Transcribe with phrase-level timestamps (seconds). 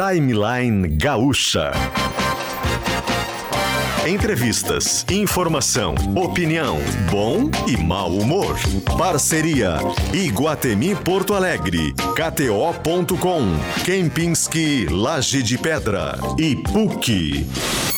[0.00, 1.72] Timeline Gaúcha.
[4.08, 6.78] Entrevistas, informação, opinião,
[7.10, 8.56] bom e mau humor.
[8.96, 9.76] Parceria
[10.14, 13.42] Iguatemi Porto Alegre, KTO.com,
[13.84, 17.89] Kempinski Laje de Pedra e PUC.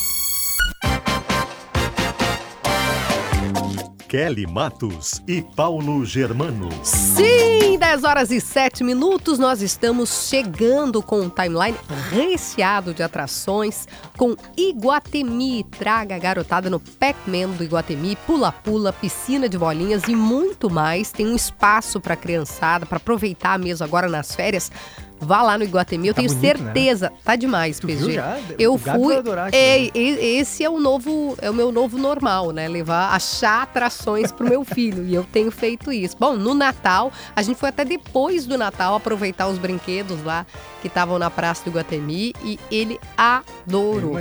[4.13, 6.69] Kelly Matos e Paulo Germano.
[6.83, 11.79] Sim, 10 horas e 7 minutos, nós estamos chegando com um timeline
[12.11, 15.65] recheado de atrações com Iguatemi.
[15.65, 21.11] Traga a garotada no Pac-Man do Iguatemi, pula-pula, piscina de bolinhas e muito mais.
[21.11, 24.71] Tem um espaço para criançada, para aproveitar mesmo agora nas férias.
[25.25, 26.65] Vá lá no Iguatemi, eu Tá tenho bonito, né?
[26.65, 27.13] certeza.
[27.25, 28.21] Tá demais, Tu PG.
[28.59, 29.15] Eu O fui.
[29.53, 29.91] É, né?
[29.95, 32.67] esse é o novo, é o meu novo normal, né?
[32.69, 35.05] Levar, achar atrações pro meu filho.
[35.07, 36.17] E eu tenho feito isso.
[36.19, 40.45] Bom, no Natal, a gente foi até depois do Natal aproveitar os brinquedos lá
[40.81, 44.17] que estavam na Praça do Iguatemi e ele adorou.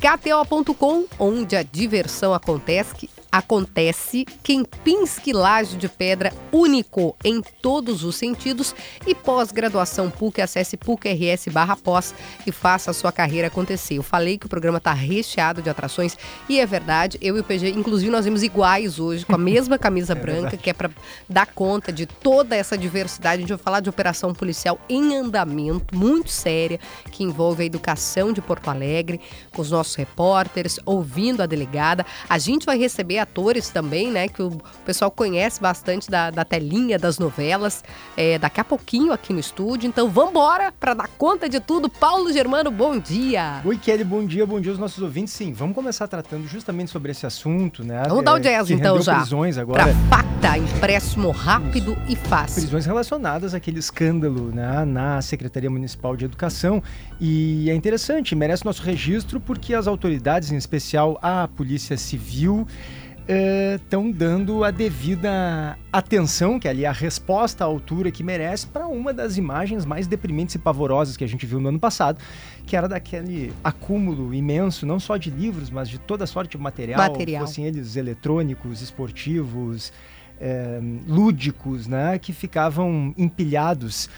[0.00, 8.74] KTO.com, onde a diversão acontece, acontece Kempinski Laje de Pedra único em todos os sentidos
[9.06, 12.14] e pós-graduação PUC, acesse PUC-RS barra pós
[12.46, 13.94] e faça a sua carreira acontecer.
[13.94, 16.16] Eu falei que o programa está recheado de atrações
[16.48, 19.76] e é verdade, eu e o PG, inclusive nós vimos iguais hoje, com a mesma
[19.78, 20.90] camisa branca, que é para
[21.28, 23.36] dar conta de toda essa diversidade.
[23.36, 28.32] A gente vai falar de operação policial em andamento, muito séria, que envolve a educação
[28.32, 29.20] de Porto Alegre,
[29.52, 32.04] com os nossos repórteres, ouvindo a delegada.
[32.28, 36.98] A gente vai receber atores também, né, que o pessoal conhece bastante da, da telinha
[36.98, 37.84] das novelas,
[38.16, 39.88] é, daqui a pouquinho aqui no estúdio.
[39.88, 41.88] Então vamos embora para dar conta de tudo.
[41.88, 43.60] Paulo Germano, bom dia!
[43.64, 45.34] Oi, Kelly, bom dia, bom dia aos nossos ouvintes.
[45.34, 48.02] Sim, vamos começar tratando justamente sobre esse assunto, né?
[48.08, 49.16] Vamos dar o jazz, então, já.
[49.16, 49.96] prisões Para agora.
[50.08, 52.62] pacta, empréstimo rápido e fácil.
[52.62, 56.82] prisões relacionadas àquele escândalo né, na Secretaria Municipal de Educação.
[57.20, 62.66] E é interessante, merece nosso registro porque as autoridades, em especial a Polícia Civil,
[63.28, 68.86] estão dando a devida atenção, que é ali a resposta à altura que merece, para
[68.86, 72.18] uma das imagens mais deprimentes e pavorosas que a gente viu no ano passado,
[72.66, 76.98] que era daquele acúmulo imenso, não só de livros, mas de toda sorte de material,
[76.98, 77.46] Material.
[77.46, 79.92] fossem eles eletrônicos, esportivos,
[80.40, 84.08] eh, lúdicos, né, que ficavam empilhados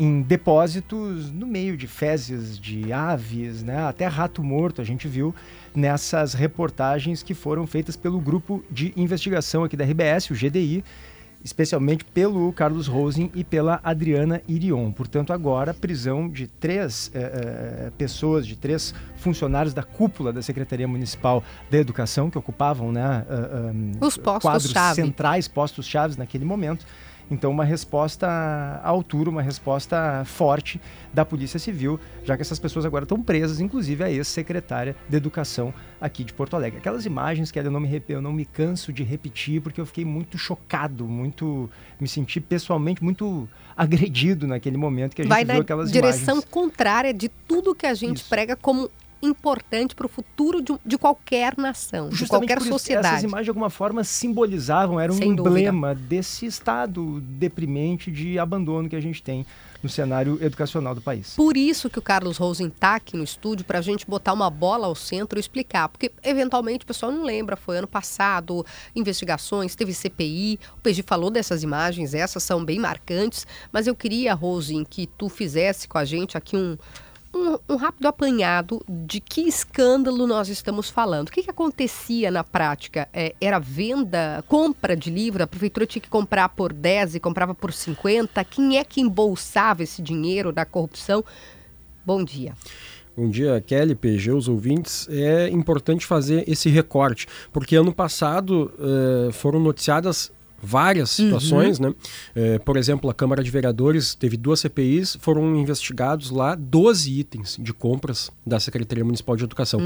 [0.00, 5.34] em depósitos no meio de fezes de aves, né, até rato morto a gente viu
[5.74, 10.82] nessas reportagens que foram feitas pelo grupo de investigação aqui da RBS, o GDI,
[11.44, 14.90] especialmente pelo Carlos Rosen e pela Adriana Irion.
[14.90, 20.88] Portanto, agora prisão de três eh, eh, pessoas, de três funcionários da cúpula da Secretaria
[20.88, 25.02] Municipal da Educação que ocupavam, né, ah, Os postos quadros chave.
[25.02, 26.86] centrais, postos chaves naquele momento.
[27.30, 30.80] Então, uma resposta à altura, uma resposta forte
[31.12, 35.72] da Polícia Civil, já que essas pessoas agora estão presas, inclusive a ex-secretária de Educação
[36.00, 36.78] aqui de Porto Alegre.
[36.78, 40.04] Aquelas imagens que eu não, me, eu não me canso de repetir, porque eu fiquei
[40.04, 41.70] muito chocado, muito.
[42.00, 46.34] me senti pessoalmente muito agredido naquele momento que a gente Vai viu na aquelas direção
[46.36, 46.50] imagens.
[46.50, 48.28] contrária de tudo que a gente Isso.
[48.28, 48.90] prega como
[49.22, 53.08] importante para o futuro de, de qualquer nação, de Justamente qualquer por isso, sociedade.
[53.08, 55.58] Essas imagens, de alguma forma, simbolizavam, eram Sem um dúvida.
[55.60, 59.44] emblema desse estado deprimente de abandono que a gente tem
[59.82, 61.34] no cenário educacional do país.
[61.34, 64.50] Por isso que o Carlos Rosen está aqui no estúdio para a gente botar uma
[64.50, 68.64] bola ao centro e explicar, porque eventualmente o pessoal não lembra, foi ano passado,
[68.94, 74.34] investigações, teve CPI, o PG falou dessas imagens, essas são bem marcantes, mas eu queria,
[74.34, 76.76] Rosen, que tu fizesse com a gente aqui um,
[77.34, 81.28] um, um rápido apanhado de que escândalo nós estamos falando.
[81.28, 83.08] O que, que acontecia na prática?
[83.12, 87.54] É, era venda, compra de livro, a prefeitura tinha que comprar por 10 e comprava
[87.54, 88.42] por 50.
[88.44, 91.24] Quem é que embolsava esse dinheiro da corrupção?
[92.04, 92.54] Bom dia.
[93.16, 95.08] Bom dia, Kelly, PG, os ouvintes.
[95.10, 100.32] É importante fazer esse recorte, porque ano passado eh, foram noticiadas
[100.62, 101.94] várias situações, né?
[102.34, 107.56] Eh, por exemplo, a Câmara de Vereadores teve duas CPIs, foram investigados lá 12 itens
[107.60, 109.80] de compras da Secretaria Municipal de Educação.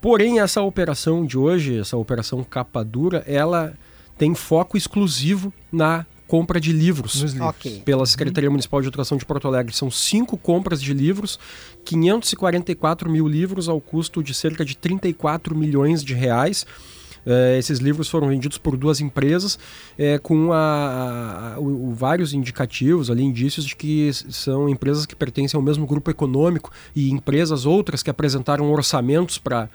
[0.00, 3.74] Porém, essa operação de hoje, essa operação capa dura, ela
[4.16, 7.34] tem foco exclusivo na compra de livros livros.
[7.40, 7.82] Ok.
[7.84, 9.74] pela Secretaria Municipal de Educação de Porto Alegre.
[9.74, 11.38] São cinco compras de livros,
[11.84, 16.66] 544 mil livros ao custo de cerca de 34 milhões de reais.
[17.30, 19.58] Eh, esses livros foram vendidos por duas empresas
[19.98, 25.58] eh, com a, a- o- vários indicativos, ali, indícios de que são empresas que pertencem
[25.58, 29.68] ao mesmo grupo econômico e empresas outras que apresentaram orçamentos para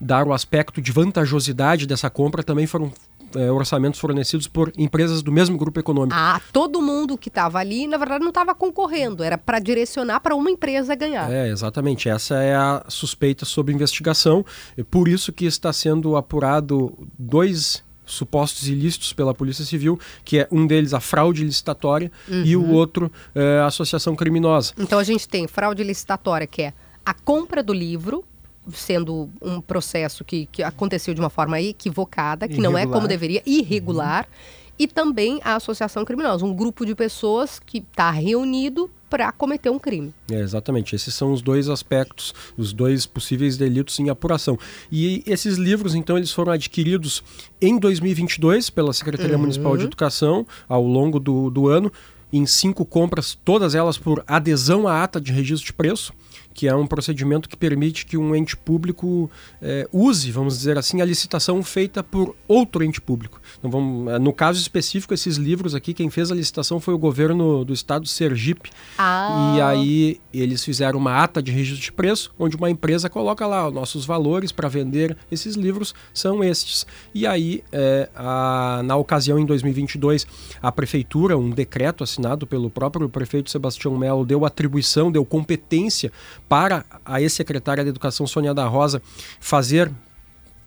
[0.00, 2.90] dar o aspecto de vantajosidade dessa compra também foram
[3.36, 6.16] é, orçamentos fornecidos por empresas do mesmo grupo econômico.
[6.18, 10.34] Ah, todo mundo que estava ali, na verdade, não estava concorrendo, era para direcionar para
[10.34, 11.30] uma empresa ganhar.
[11.30, 12.08] É, exatamente.
[12.08, 14.44] Essa é a suspeita sobre investigação.
[14.90, 20.66] Por isso que está sendo apurado dois supostos ilícitos pela Polícia Civil, que é um
[20.66, 22.42] deles a fraude licitatória uhum.
[22.44, 22.72] e o uhum.
[22.72, 24.72] outro é, a associação criminosa.
[24.78, 26.72] Então a gente tem fraude licitatória, que é
[27.04, 28.24] a compra do livro,
[28.72, 32.72] sendo um processo que, que aconteceu de uma forma equivocada, que irregular.
[32.72, 34.24] não é como deveria, irregular.
[34.24, 39.70] Uhum e também a associação criminosa, um grupo de pessoas que está reunido para cometer
[39.70, 40.12] um crime.
[40.30, 44.58] É, exatamente, esses são os dois aspectos, os dois possíveis delitos em apuração.
[44.90, 47.22] E esses livros, então, eles foram adquiridos
[47.60, 49.42] em 2022 pela Secretaria uhum.
[49.42, 51.90] Municipal de Educação, ao longo do, do ano,
[52.32, 56.12] em cinco compras, todas elas por adesão à ata de registro de preço
[56.56, 59.30] que é um procedimento que permite que um ente público
[59.60, 63.38] é, use, vamos dizer assim, a licitação feita por outro ente público.
[63.58, 66.98] Então, vamos, eh, no caso específico, esses livros aqui, quem fez a licitação foi o
[66.98, 68.70] governo do estado Sergipe.
[68.96, 69.54] Ah.
[69.54, 73.68] E aí eles fizeram uma ata de registro de preço, onde uma empresa coloca lá
[73.68, 76.86] os nossos valores para vender esses livros são estes.
[77.14, 80.26] E aí, é, a, na ocasião, em 2022,
[80.62, 86.10] a prefeitura, um decreto assinado pelo próprio prefeito Sebastião Melo, deu atribuição, deu competência
[86.48, 89.02] para a ex-secretária da Educação, Sônia da Rosa,
[89.40, 89.90] fazer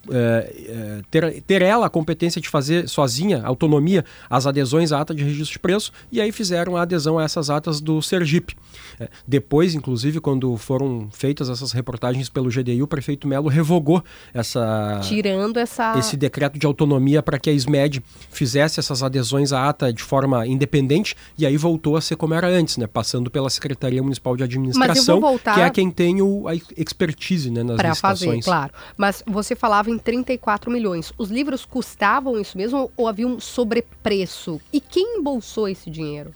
[0.10, 5.14] é, é, ter, ter ela a competência de fazer sozinha, autonomia, as adesões à ata
[5.14, 8.56] de registro de preço, e aí fizeram a adesão a essas atas do Sergipe.
[9.00, 14.04] É, depois, inclusive, quando foram feitas essas reportagens pelo GDI, o prefeito Melo revogou
[14.34, 15.98] essa, Tirando essa...
[15.98, 20.48] esse decreto de autonomia para que a SMED fizesse essas adesões à ata de forma
[20.48, 22.88] independente, e aí voltou a ser como era antes, né?
[22.88, 25.56] passando pela Secretaria Municipal de Administração, voltar...
[25.56, 28.30] que é quem tem o, a expertise né, nas pra licitações.
[28.30, 28.74] Fazer, claro.
[28.98, 31.12] Mas você falava em 34 milhões.
[31.18, 34.62] Os livros custavam isso mesmo ou havia um sobrepreço?
[34.72, 36.32] E quem embolsou esse dinheiro?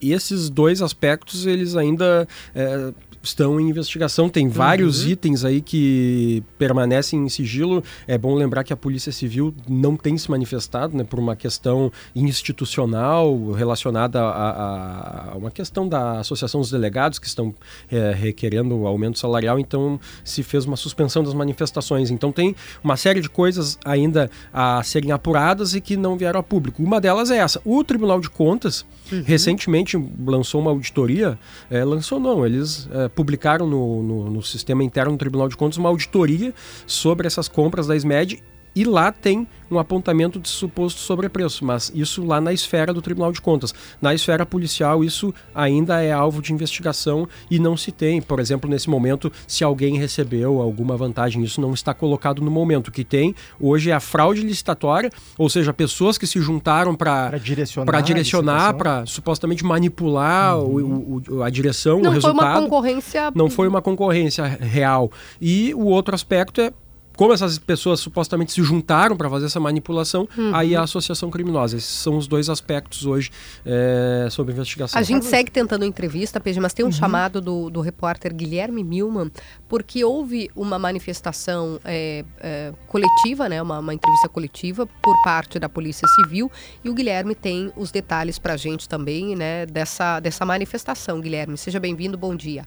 [0.00, 4.28] E esses dois aspectos, eles ainda é, estão em investigação.
[4.28, 5.10] Tem vários uhum.
[5.10, 7.82] itens aí que permanecem em sigilo.
[8.06, 11.92] É bom lembrar que a Polícia Civil não tem se manifestado né, por uma questão
[12.14, 17.54] institucional relacionada a, a uma questão da Associação dos Delegados que estão
[17.90, 19.58] é, requerendo aumento salarial.
[19.58, 22.10] Então se fez uma suspensão das manifestações.
[22.10, 26.42] Então tem uma série de coisas ainda a serem apuradas e que não vieram a
[26.42, 26.82] público.
[26.82, 27.60] Uma delas é essa.
[27.64, 29.22] O Tribunal de Contas uhum.
[29.24, 29.96] recentemente
[30.26, 31.38] lançou uma auditoria.
[31.70, 35.78] É, lançou não, eles é, publicaram no, no, no, sistema interno do Tribunal de Contas
[35.78, 36.54] uma auditoria
[36.86, 38.42] sobre essas compras da SMED
[38.74, 43.32] e lá tem um apontamento de suposto sobrepreço, mas isso lá na esfera do Tribunal
[43.32, 43.74] de Contas.
[44.00, 48.68] Na esfera policial, isso ainda é alvo de investigação e não se tem, por exemplo,
[48.68, 51.42] nesse momento, se alguém recebeu alguma vantagem.
[51.42, 52.88] Isso não está colocado no momento.
[52.88, 57.38] O que tem hoje é a fraude licitatória, ou seja, pessoas que se juntaram para
[57.38, 61.22] direcionar, direcionar para supostamente manipular uhum.
[61.28, 62.36] o, o, a direção, não o resultado.
[62.36, 63.32] Não foi uma concorrência.
[63.34, 65.10] Não foi uma concorrência real.
[65.40, 66.72] E o outro aspecto é
[67.16, 70.54] como essas pessoas supostamente se juntaram para fazer essa manipulação, uhum.
[70.54, 71.76] aí a associação criminosa.
[71.76, 73.30] Esses são os dois aspectos hoje
[73.64, 74.98] é, sobre investigação.
[74.98, 76.92] A gente segue tentando entrevista, Pedro, mas tem um uhum.
[76.92, 79.30] chamado do, do repórter Guilherme Milman,
[79.68, 85.68] porque houve uma manifestação é, é, coletiva, né, uma, uma, entrevista coletiva por parte da
[85.68, 86.50] Polícia Civil,
[86.84, 91.20] e o Guilherme tem os detalhes para a gente também né, dessa, dessa manifestação.
[91.20, 92.66] Guilherme, seja bem-vindo, bom dia.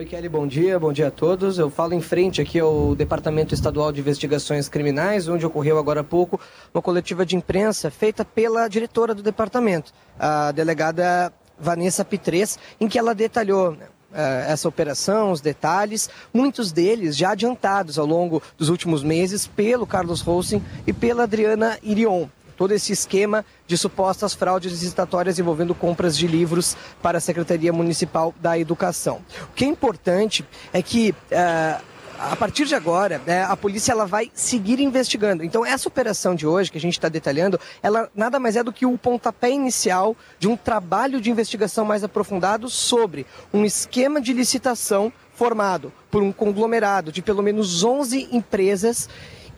[0.00, 1.58] Oi, Kelly, bom dia, bom dia a todos.
[1.58, 6.04] Eu falo em frente aqui ao Departamento Estadual de Investigações Criminais, onde ocorreu agora há
[6.04, 6.40] pouco
[6.72, 12.98] uma coletiva de imprensa feita pela diretora do departamento, a delegada Vanessa Pitres, em que
[12.98, 18.70] ela detalhou né, eh, essa operação, os detalhes, muitos deles já adiantados ao longo dos
[18.70, 22.26] últimos meses pelo Carlos Rosen e pela Adriana Irion
[22.60, 28.34] todo esse esquema de supostas fraudes licitatórias envolvendo compras de livros para a Secretaria Municipal
[28.38, 29.24] da Educação.
[29.44, 31.14] O que é importante é que.
[31.32, 31.90] Uh,
[32.22, 35.42] a partir de agora, né, a polícia ela vai seguir investigando.
[35.42, 38.74] Então, essa operação de hoje que a gente está detalhando, ela nada mais é do
[38.74, 43.24] que o pontapé inicial de um trabalho de investigação mais aprofundado sobre
[43.54, 49.08] um esquema de licitação formado por um conglomerado de pelo menos 11 empresas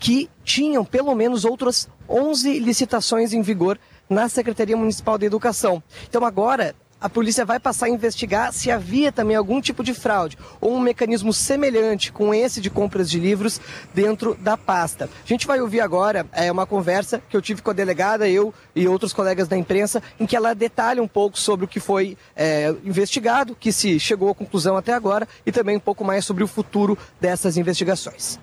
[0.02, 3.78] que tinham pelo menos outras 11 licitações em vigor
[4.11, 5.80] na Secretaria Municipal de Educação.
[6.09, 10.37] Então agora a polícia vai passar a investigar se havia também algum tipo de fraude
[10.61, 13.61] ou um mecanismo semelhante com esse de compras de livros
[13.94, 15.04] dentro da pasta.
[15.04, 18.52] A gente vai ouvir agora é, uma conversa que eu tive com a delegada, eu
[18.75, 22.18] e outros colegas da imprensa, em que ela detalha um pouco sobre o que foi
[22.35, 26.42] é, investigado, que se chegou à conclusão até agora, e também um pouco mais sobre
[26.42, 28.40] o futuro dessas investigações.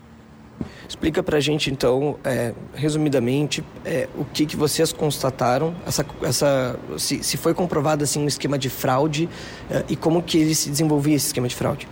[0.88, 6.80] Explica para a gente, então, é, resumidamente, é, o que, que vocês constataram, essa, essa,
[6.98, 9.30] se, se foi comprovado assim, um esquema de fraude
[9.70, 11.88] é, e como que ele se desenvolvia esse esquema de fraude.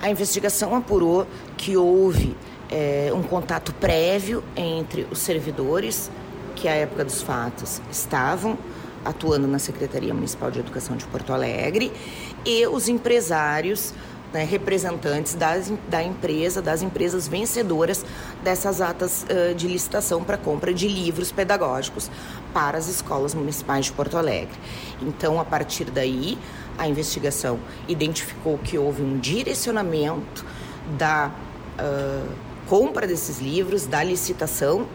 [0.00, 2.36] A investigação apurou que houve
[2.70, 6.10] é, um contato prévio entre os servidores
[6.56, 8.58] que, à época dos fatos, estavam
[9.04, 11.92] atuando na Secretaria Municipal de Educação de Porto Alegre
[12.44, 13.92] e os empresários
[14.32, 18.04] né, representantes das, da empresa, das empresas vencedoras
[18.42, 22.10] dessas atas uh, de licitação para compra de livros pedagógicos
[22.52, 24.54] para as escolas municipais de Porto Alegre.
[25.00, 26.38] Então, a partir daí,
[26.78, 30.44] a investigação identificou que houve um direcionamento
[30.96, 31.30] da
[31.78, 32.28] uh,
[32.66, 34.86] compra desses livros, da licitação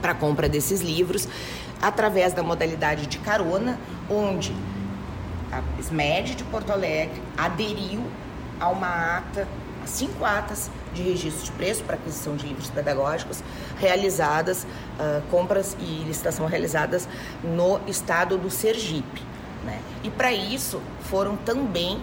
[0.00, 1.28] para compra desses livros,
[1.80, 3.78] através da modalidade de carona,
[4.10, 4.54] onde
[5.52, 8.02] a SMED de Porto Alegre aderiu
[8.58, 9.46] a uma ata,
[9.82, 13.42] a cinco atas de registro de preço para aquisição de livros pedagógicos
[13.78, 17.08] realizadas, uh, compras e licitação realizadas
[17.42, 19.22] no estado do Sergipe.
[19.64, 19.80] Né?
[20.02, 22.00] E para isso foram também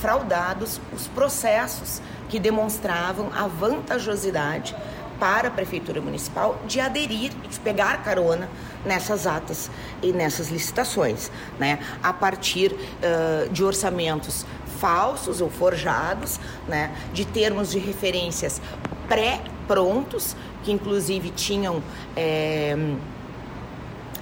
[0.00, 4.76] fraudados os processos que demonstravam a vantajosidade
[5.18, 8.48] para a Prefeitura Municipal de aderir e de pegar carona
[8.84, 9.70] nessas atas
[10.02, 11.78] e nessas licitações, né?
[12.02, 14.46] a partir uh, de orçamentos
[14.78, 16.94] falsos ou forjados, né?
[17.12, 18.60] de termos de referências
[19.08, 21.82] pré-prontos, que inclusive tinham.
[22.16, 22.76] É,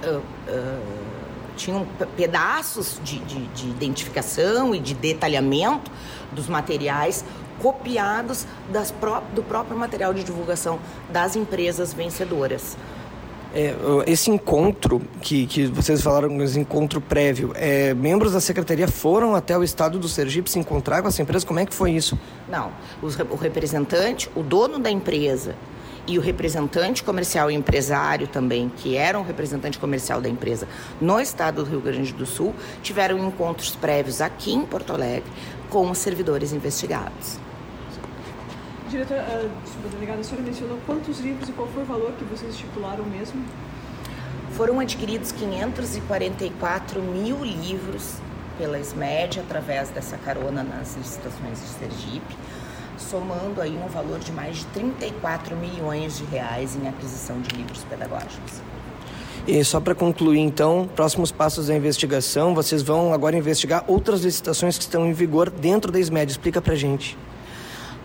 [0.04, 1.04] uh, uh,
[1.56, 1.86] tinham
[2.16, 5.88] pedaços de, de, de identificação e de detalhamento
[6.32, 7.24] dos materiais
[7.60, 8.46] copiados
[9.00, 10.78] pró do próprio material de divulgação
[11.10, 12.76] das empresas vencedoras.
[13.54, 13.72] É,
[14.08, 19.56] esse encontro que, que vocês falaram, esse encontro prévio, é, membros da secretaria foram até
[19.56, 21.46] o estado do Sergipe se encontrar com essa empresa?
[21.46, 22.18] Como é que foi isso?
[22.48, 25.54] Não, os, o representante, o dono da empresa
[26.04, 30.66] e o representante comercial e empresário também, que era um representante comercial da empresa
[31.00, 35.30] no estado do Rio Grande do Sul, tiveram encontros prévios aqui em Porto Alegre
[35.70, 37.43] com os servidores investigados.
[38.94, 42.54] Diretora, uh, delegada, a senhora mencionou quantos livros e qual foi o valor que vocês
[42.54, 43.44] estipularam mesmo?
[44.52, 48.18] Foram adquiridos 544 mil livros
[48.56, 52.36] pela SMED através dessa carona nas licitações de Sergipe,
[52.96, 57.82] somando aí um valor de mais de 34 milhões de reais em aquisição de livros
[57.90, 58.62] pedagógicos.
[59.44, 64.78] E só para concluir, então, próximos passos da investigação, vocês vão agora investigar outras licitações
[64.78, 66.30] que estão em vigor dentro da SMED.
[66.30, 67.18] Explica para gente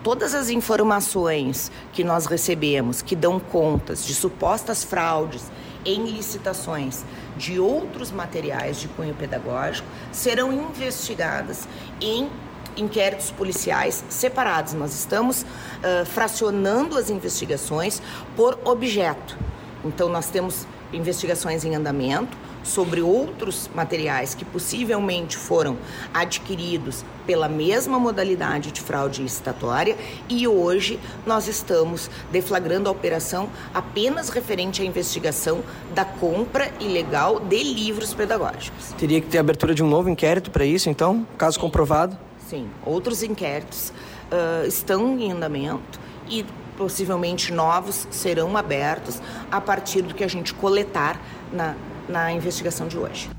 [0.02, 5.50] todas as informações que nós recebemos que dão contas de supostas fraudes
[5.84, 7.04] em licitações
[7.36, 11.66] de outros materiais de cunho pedagógico serão investigadas
[12.00, 12.28] em
[12.76, 14.74] inquéritos policiais separados.
[14.74, 18.02] Nós estamos uh, fracionando as investigações
[18.36, 19.36] por objeto.
[19.84, 25.76] Então, nós temos investigações em andamento sobre outros materiais que possivelmente foram
[26.12, 29.96] adquiridos pela mesma modalidade de fraude licitatória
[30.28, 35.62] e hoje nós estamos deflagrando a operação apenas referente à investigação
[35.94, 38.92] da compra ilegal de livros pedagógicos.
[38.98, 41.60] Teria que ter abertura de um novo inquérito para isso, então, caso Sim.
[41.60, 42.18] comprovado?
[42.48, 43.92] Sim, outros inquéritos
[44.30, 46.44] uh, estão em andamento e
[46.76, 51.20] possivelmente novos serão abertos a partir do que a gente coletar
[51.52, 51.74] na,
[52.10, 53.30] na investigação de hoje.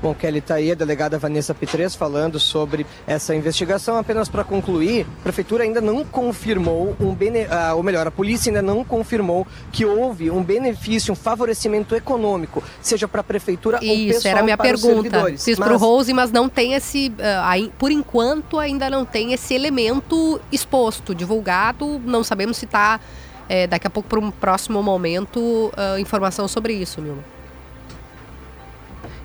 [0.00, 3.96] Bom, Kelly, está aí a delegada Vanessa Pitres falando sobre essa investigação.
[3.96, 7.46] Apenas para concluir, a prefeitura ainda não confirmou um bene...
[7.50, 12.62] Ah, ou melhor, a polícia ainda não confirmou que houve um benefício, um favorecimento econômico,
[12.80, 15.36] seja para a prefeitura Isso, ou pessoal Isso, era a minha para pergunta.
[15.36, 19.52] Fiz para o Rose, mas não tem esse, uh, por enquanto ainda não tem esse
[19.52, 22.00] elemento exposto, divulgado.
[22.04, 23.00] Não sabemos se está
[23.48, 27.24] é, daqui a pouco para um próximo momento uh, informação sobre isso, Nilma.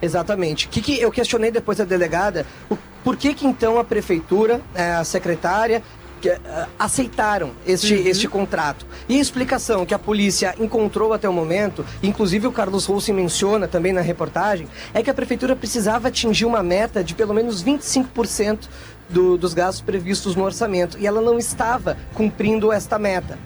[0.02, 0.68] Exatamente.
[0.68, 2.46] O que, que eu questionei depois da delegada?
[2.70, 5.82] O, por que, que então a prefeitura, é, a secretária,
[6.30, 8.08] uh, aceitaram este, uhum.
[8.08, 8.86] este contrato.
[9.08, 13.68] E a explicação que a polícia encontrou até o momento, inclusive o Carlos Roussen menciona
[13.68, 18.68] também na reportagem, é que a prefeitura precisava atingir uma meta de pelo menos 25%
[19.10, 23.38] do, dos gastos previstos no orçamento e ela não estava cumprindo esta meta.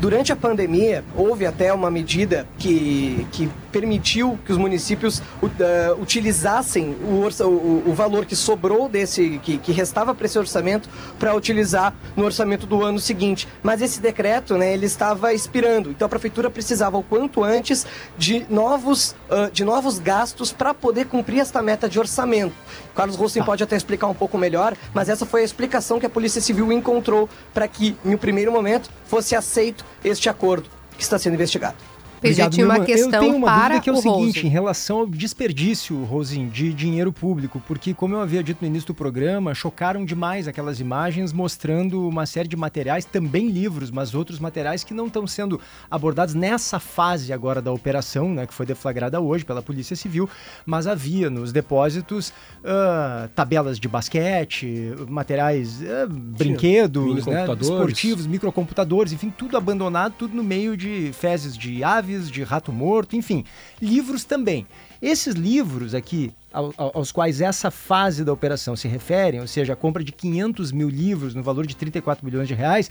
[0.00, 6.96] Durante a pandemia, houve até uma medida que, que permitiu que os municípios uh, utilizassem
[7.02, 11.94] o, o, o, valor que sobrou desse, que, que restava para esse orçamento, para utilizar
[12.16, 13.46] no orçamento do ano seguinte.
[13.62, 15.90] Mas esse decreto, né, ele estava expirando.
[15.90, 21.04] Então a prefeitura precisava o quanto antes de novos, uh, de novos gastos para poder
[21.04, 22.54] cumprir esta meta de orçamento.
[22.94, 23.46] Carlos Rossen tá.
[23.46, 26.72] pode até explicar um pouco melhor, mas essa foi a explicação que a Polícia Civil
[26.72, 31.76] encontrou para que, em um primeiro momento, fosse aceito este acordo que está sendo investigado.
[32.18, 34.46] Obrigado, tinha uma questão eu tenho uma para dúvida que é o, o seguinte, Rose.
[34.46, 38.88] em relação ao desperdício, Rosin, de dinheiro público, porque como eu havia dito no início
[38.88, 44.38] do programa, chocaram demais aquelas imagens mostrando uma série de materiais, também livros, mas outros
[44.38, 49.20] materiais que não estão sendo abordados nessa fase agora da operação, né, que foi deflagrada
[49.20, 50.28] hoje pela Polícia Civil,
[50.64, 59.30] mas havia nos depósitos uh, tabelas de basquete, materiais, uh, brinquedos, né, esportivos, microcomputadores, enfim,
[59.36, 63.44] tudo abandonado, tudo no meio de fezes de aves de Rato Morto, enfim,
[63.80, 64.66] livros também.
[65.00, 66.32] Esses livros aqui,
[66.76, 70.88] aos quais essa fase da operação se referem, ou seja, a compra de 500 mil
[70.88, 72.90] livros no valor de 34 milhões de reais,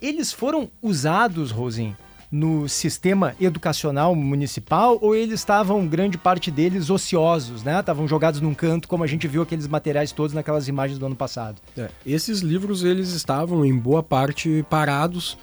[0.00, 1.96] eles foram usados, Rosin,
[2.32, 7.78] no sistema educacional municipal ou eles estavam, grande parte deles, ociosos, né?
[7.78, 11.14] Estavam jogados num canto, como a gente viu aqueles materiais todos naquelas imagens do ano
[11.14, 11.60] passado.
[11.76, 15.36] É, esses livros, eles estavam, em boa parte, parados,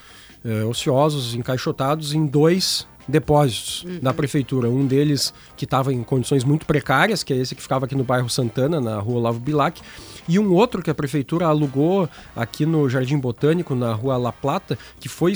[0.43, 3.99] é, ociosos, encaixotados em dois depósitos uhum.
[4.01, 4.69] da prefeitura.
[4.69, 8.03] Um deles que estava em condições muito precárias, que é esse que ficava aqui no
[8.03, 9.81] bairro Santana, na rua Olavo Bilac,
[10.27, 14.77] e um outro que a prefeitura alugou aqui no Jardim Botânico, na rua La Plata,
[14.99, 15.33] que foi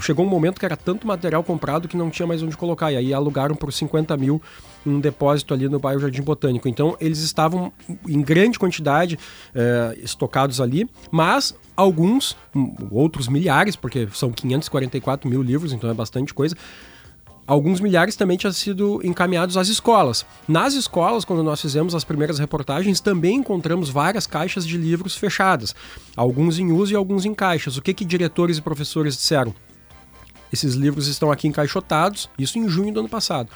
[0.00, 2.90] chegou um momento que era tanto material comprado que não tinha mais onde colocar.
[2.90, 4.42] E aí alugaram por 50 mil
[4.84, 6.68] um depósito ali no bairro Jardim Botânico.
[6.68, 7.72] Então eles estavam
[8.08, 9.18] em grande quantidade
[9.54, 12.36] é, estocados ali, mas alguns,
[12.90, 16.56] outros milhares, porque são 544 mil livros, então é bastante coisa,
[17.46, 20.24] alguns milhares também tinham sido encaminhados às escolas.
[20.46, 25.74] Nas escolas, quando nós fizemos as primeiras reportagens, também encontramos várias caixas de livros fechadas,
[26.16, 27.76] alguns em uso e alguns em caixas.
[27.76, 29.54] O que, que diretores e professores disseram?
[30.52, 33.48] Esses livros estão aqui encaixotados, isso em junho do ano passado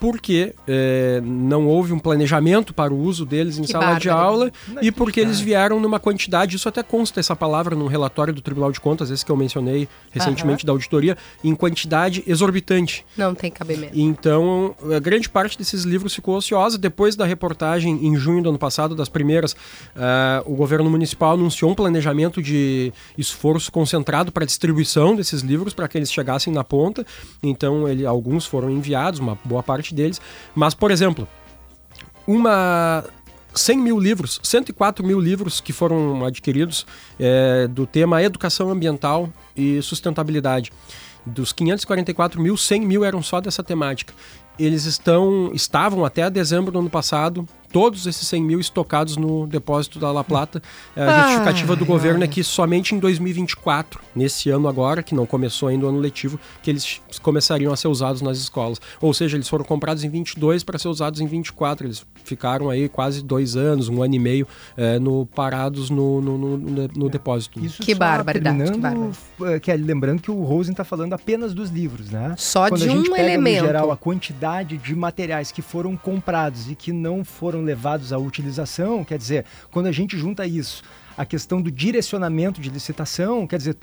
[0.00, 4.50] porque é, não houve um planejamento para o uso deles em que sala de aula
[4.80, 8.72] e porque eles vieram numa quantidade, isso até consta essa palavra no relatório do Tribunal
[8.72, 13.04] de Contas, esse que eu mencionei recentemente da auditoria, em quantidade exorbitante.
[13.16, 13.92] Não tem cabimento.
[13.98, 16.78] Então, a grande parte desses livros ficou ociosa.
[16.78, 19.56] Depois da reportagem, em junho do ano passado, das primeiras, uh,
[20.44, 25.88] o governo municipal anunciou um planejamento de esforço concentrado para a distribuição desses livros, para
[25.88, 27.04] que eles chegassem na ponta.
[27.42, 30.20] Então, ele, alguns foram enviados, uma boa parte deles.
[30.54, 31.28] Mas, por exemplo,
[32.26, 33.04] uma
[33.54, 36.86] 100 mil livros, 104 mil livros que foram adquiridos
[37.18, 40.72] é, do tema educação ambiental e sustentabilidade.
[41.26, 44.12] Dos 544 mil, 100 mil eram só dessa temática.
[44.58, 49.98] Eles estão, estavam até dezembro do ano passado todos esses 100 mil estocados no depósito
[49.98, 50.62] da La Plata.
[50.94, 55.12] É, a justificativa ah, do governo é que somente em 2024, nesse ano agora, que
[55.12, 58.80] não começou ainda o ano letivo, que eles começariam a ser usados nas escolas.
[59.00, 61.88] Ou seja, eles foram comprados em 22 para ser usados em 24.
[61.88, 66.38] Eles ficaram aí quase dois anos, um ano e meio, é, no, parados no, no,
[66.38, 67.58] no, no depósito.
[67.58, 68.56] Isso que barbaridade.
[69.36, 72.36] Que, que lembrando que o Rosen está falando apenas dos livros, né?
[72.38, 73.62] Só Quando de um pega, elemento.
[73.62, 78.18] No geral, a quantidade de materiais que foram comprados e que não foram levados à
[78.18, 80.82] utilização, quer dizer, quando a gente junta isso,
[81.16, 83.76] a questão do direcionamento de licitação, quer dizer,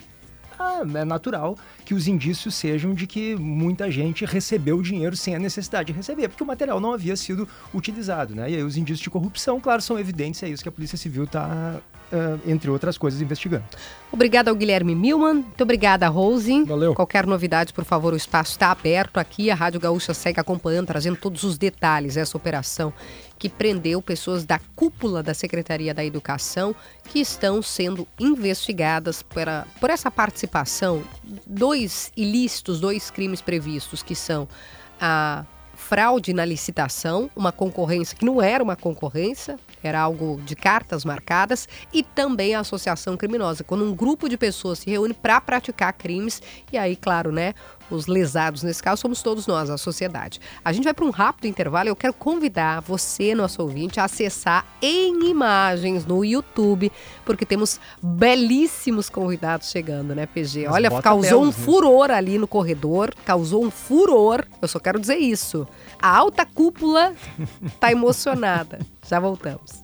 [0.62, 5.36] ah, é natural que os indícios sejam de que muita gente recebeu o dinheiro sem
[5.36, 8.52] a necessidade de receber, porque o material não havia sido utilizado, né?
[8.52, 11.24] E aí os indícios de corrupção, claro, são evidentes, é isso que a Polícia Civil
[11.24, 13.64] está Uh, entre outras coisas, investigando.
[14.12, 16.66] Obrigada ao Guilherme Milman, muito obrigada, Rose.
[16.66, 16.94] Valeu.
[16.94, 19.50] Qualquer novidade, por favor, o espaço está aberto aqui.
[19.50, 22.92] A Rádio Gaúcha segue acompanhando, trazendo todos os detalhes dessa operação
[23.42, 26.76] que prendeu pessoas da cúpula da Secretaria da Educação
[27.06, 29.46] que estão sendo investigadas por,
[29.80, 31.04] por essa participação.
[31.48, 34.48] Dois ilícitos, dois crimes previstos, que são
[35.00, 41.04] a fraude na licitação, uma concorrência que não era uma concorrência, era algo de cartas
[41.04, 45.94] marcadas, e também a associação criminosa, quando um grupo de pessoas se reúne para praticar
[45.94, 47.56] crimes, e aí, claro, né,
[47.92, 50.40] os lesados nesse caso somos todos nós, a sociedade.
[50.64, 54.06] A gente vai para um rápido intervalo e eu quero convidar você, nosso ouvinte, a
[54.06, 56.92] acessar em imagens no YouTube,
[57.26, 60.68] porque temos belíssimos convidados chegando, né, PG?
[60.68, 64.46] Olha, causou um furor ali no corredor, causou um furor.
[64.62, 65.68] Eu só quero dizer isso.
[66.02, 67.14] A alta cúpula
[67.80, 68.80] tá emocionada.
[69.08, 69.84] Já voltamos.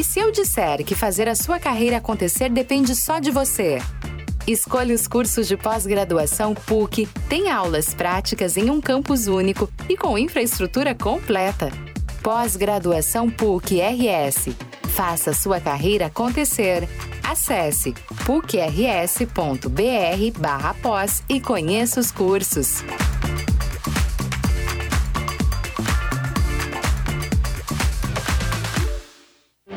[0.00, 3.80] E se eu disser que fazer a sua carreira acontecer depende só de você?
[4.46, 10.18] Escolha os cursos de pós-graduação PUC, tem aulas práticas em um campus único e com
[10.18, 11.70] infraestrutura completa.
[12.22, 14.48] Pós-graduação PUC RS.
[14.88, 16.88] Faça sua carreira acontecer.
[17.22, 17.94] Acesse
[18.26, 22.82] pucrs.br/pós e conheça os cursos.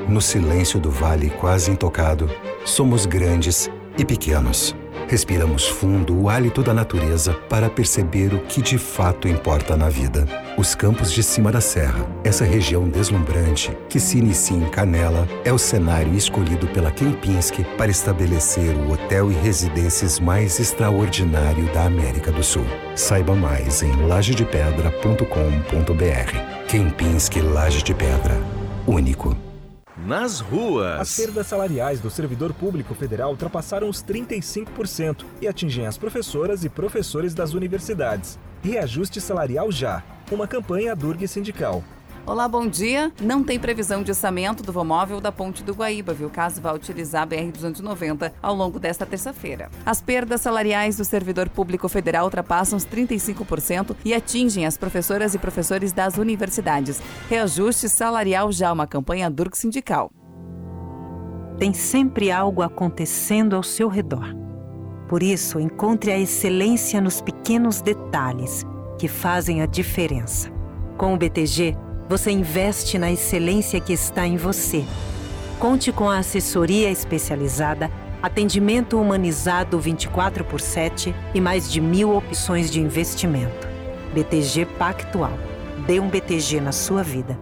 [0.08, 2.30] No silêncio do vale quase intocado,
[2.66, 4.76] somos grandes e pequenos.
[5.08, 10.26] Respiramos fundo o hálito da natureza para perceber o que de fato importa na vida.
[10.58, 15.52] Os campos de cima da serra, essa região deslumbrante que se inicia em Canela, é
[15.52, 22.32] o cenário escolhido pela Kempinski para estabelecer o hotel e residências mais extraordinário da América
[22.32, 22.66] do Sul.
[22.96, 26.68] Saiba mais em lajedepedra.com.br.
[26.68, 28.42] Kempinski Laje de Pedra.
[28.88, 29.53] Único
[30.06, 31.00] nas ruas.
[31.00, 36.70] As perdas salariais do servidor público federal ultrapassaram os 35% e atingem as professoras e
[36.70, 38.38] professores das universidades.
[38.62, 40.04] Reajuste salarial já.
[40.32, 41.84] Uma campanha Durg Sindical.
[42.26, 43.12] Olá, bom dia.
[43.22, 46.30] Não tem previsão de orçamento do Vomóvel da Ponte do Guaíba, viu?
[46.30, 49.70] Caso vá utilizar a BR-290 ao longo desta terça-feira.
[49.86, 55.38] As perdas salariais do servidor público federal ultrapassam os 35% e atingem as professoras e
[55.38, 57.02] professores das universidades.
[57.30, 60.10] Reajuste salarial já, uma campanha Durk Sindical.
[61.60, 64.34] Tem sempre algo acontecendo ao seu redor.
[65.10, 68.64] Por isso, encontre a excelência nos pequenos detalhes
[68.98, 70.50] que fazem a diferença.
[70.98, 71.76] Com o BTG,
[72.08, 74.86] você investe na excelência que está em você.
[75.60, 77.90] Conte com a assessoria especializada,
[78.22, 83.68] atendimento humanizado 24 por 7 e mais de mil opções de investimento.
[84.14, 85.34] BTG Pactual.
[85.88, 87.38] Dê um BTG na sua vida.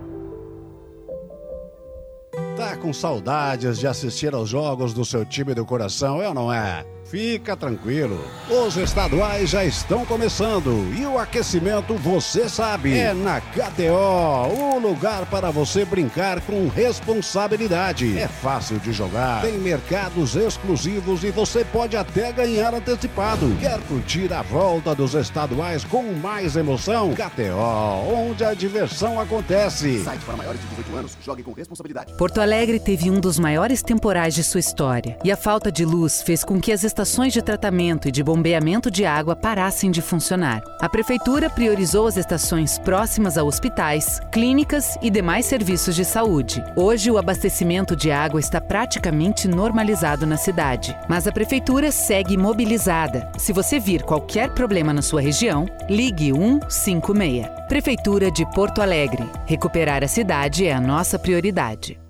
[2.55, 6.53] Tá com saudades de assistir aos jogos do seu time do coração, é ou não
[6.53, 6.85] é?
[7.11, 14.47] Fica tranquilo, os estaduais já estão começando e o aquecimento, você sabe, é na KTO,
[14.57, 18.17] o lugar para você brincar com responsabilidade.
[18.17, 23.57] É fácil de jogar, tem mercados exclusivos e você pode até ganhar antecipado.
[23.59, 27.13] Quer curtir a volta dos estaduais com mais emoção?
[27.13, 30.01] KTO, onde a diversão acontece.
[30.01, 32.13] Site para maiores de 18 anos, jogue com responsabilidade.
[32.13, 36.21] Porto Alegre teve um dos maiores temporais de sua história e a falta de luz
[36.21, 40.03] fez com que as estações estações de tratamento e de bombeamento de água parassem de
[40.03, 40.61] funcionar.
[40.79, 46.63] A Prefeitura priorizou as estações próximas a hospitais, clínicas e demais serviços de saúde.
[46.75, 53.31] Hoje, o abastecimento de água está praticamente normalizado na cidade, mas a Prefeitura segue mobilizada.
[53.35, 57.47] Se você vir qualquer problema na sua região, ligue 156.
[57.67, 59.27] Prefeitura de Porto Alegre.
[59.47, 62.00] Recuperar a cidade é a nossa prioridade.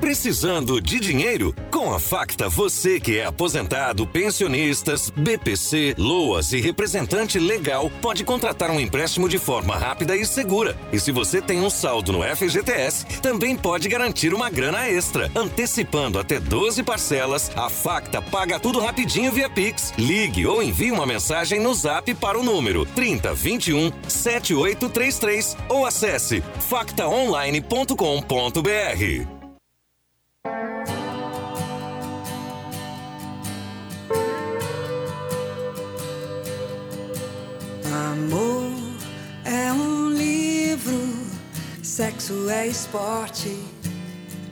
[0.00, 1.54] Precisando de dinheiro?
[1.70, 8.70] Com a Facta, você que é aposentado, pensionistas, BPC, LOAS e representante legal, pode contratar
[8.70, 10.76] um empréstimo de forma rápida e segura.
[10.92, 15.30] E se você tem um saldo no FGTS, também pode garantir uma grana extra.
[15.34, 19.92] Antecipando até 12 parcelas, a Facta paga tudo rapidinho via Pix.
[19.98, 29.37] Ligue ou envie uma mensagem no zap para o número 3021 7833 ou acesse factaonline.com.br.
[38.18, 38.72] Amor
[39.44, 40.98] é um livro,
[41.84, 43.56] sexo é esporte,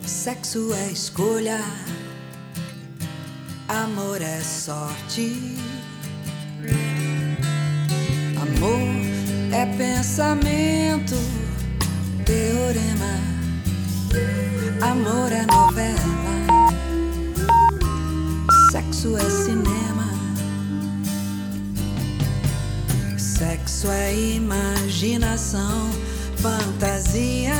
[0.05, 1.59] sexo é escolha,
[3.67, 5.57] amor é sorte.
[8.41, 8.79] Amor
[9.51, 11.15] é pensamento,
[12.23, 13.19] teorema,
[14.81, 15.99] amor é novela,
[18.71, 20.16] sexo é cinema.
[23.37, 25.91] Sexo é imaginação,
[26.37, 27.53] fantasia.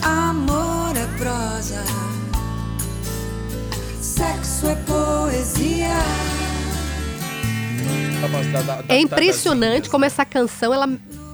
[0.00, 1.82] Amor é prosa.
[4.00, 5.88] Sexo é poesia.
[8.88, 10.86] É impressionante como essa canção ela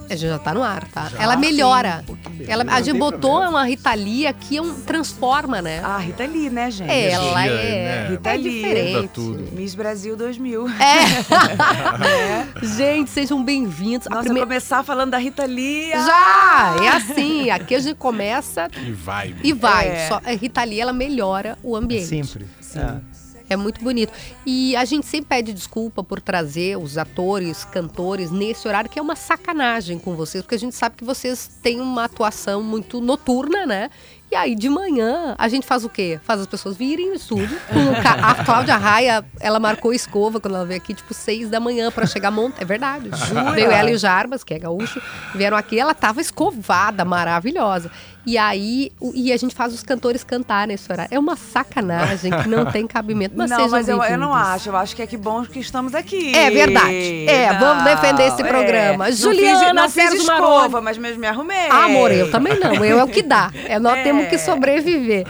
[0.09, 1.09] a gente já tá no ar, tá?
[1.09, 2.05] Já, ela melhora.
[2.07, 3.51] Sim, ela, a gente botou problema.
[3.51, 5.81] uma Rita Lee aqui, um, transforma, né?
[5.83, 6.91] Ah, Rita Lee, né, gente?
[6.91, 8.09] É, ela é, né?
[8.11, 8.63] Rita é Lee.
[8.63, 9.09] diferente.
[9.09, 9.53] Tudo.
[9.53, 10.69] Miss Brasil 2000.
[10.69, 12.47] É.
[12.63, 12.67] é.
[12.67, 14.07] Gente, sejam bem-vindos.
[14.09, 14.47] Nossa, primeira...
[14.47, 15.93] começar falando da Rita Lee.
[15.93, 16.77] Ah!
[16.79, 16.85] Já!
[16.85, 18.69] É assim, aqui a gente começa...
[18.87, 19.35] E vai.
[19.43, 19.89] E vai.
[19.89, 20.09] É.
[20.09, 22.07] Só, a Rita Lee, ela melhora o ambiente.
[22.07, 22.47] Sempre.
[22.61, 22.81] Sim.
[22.81, 23.26] É.
[23.49, 24.13] É muito bonito.
[24.45, 29.03] E a gente sempre pede desculpa por trazer os atores, cantores nesse horário, que é
[29.03, 33.67] uma sacanagem com vocês, porque a gente sabe que vocês têm uma atuação muito noturna,
[33.67, 33.91] né?
[34.31, 36.19] E aí, de manhã, a gente faz o quê?
[36.25, 37.57] Faz as pessoas virem no estúdio.
[38.21, 42.07] A Cláudia Raia, ela marcou escova quando ela veio aqui, tipo, seis da manhã pra
[42.07, 42.61] chegar monta.
[42.61, 43.09] É verdade.
[43.29, 43.53] Jura?
[43.53, 45.01] Veio ela e o Jarbas, que é gaúcho,
[45.33, 47.89] vieram aqui, ela tava escovada, maravilhosa.
[48.27, 51.15] E aí, o- e a gente faz os cantores cantar nesse horário.
[51.15, 53.35] É uma sacanagem que não tem cabimento.
[53.37, 54.69] Mas não, mas eu, eu não acho.
[54.69, 56.35] Eu acho que é que bom que estamos aqui.
[56.35, 57.29] É verdade.
[57.29, 59.09] É, vamos defender esse Não, programa.
[59.09, 59.13] é.
[59.13, 60.85] Juliana não fiz, não fiz escova, Maroni.
[60.85, 61.69] mas mesmo me arrumei.
[61.71, 62.75] Ah, amor, eu também não.
[62.85, 63.53] Eu é o que dá.
[63.65, 64.03] É, nós É.
[64.03, 65.25] temos que sobreviver.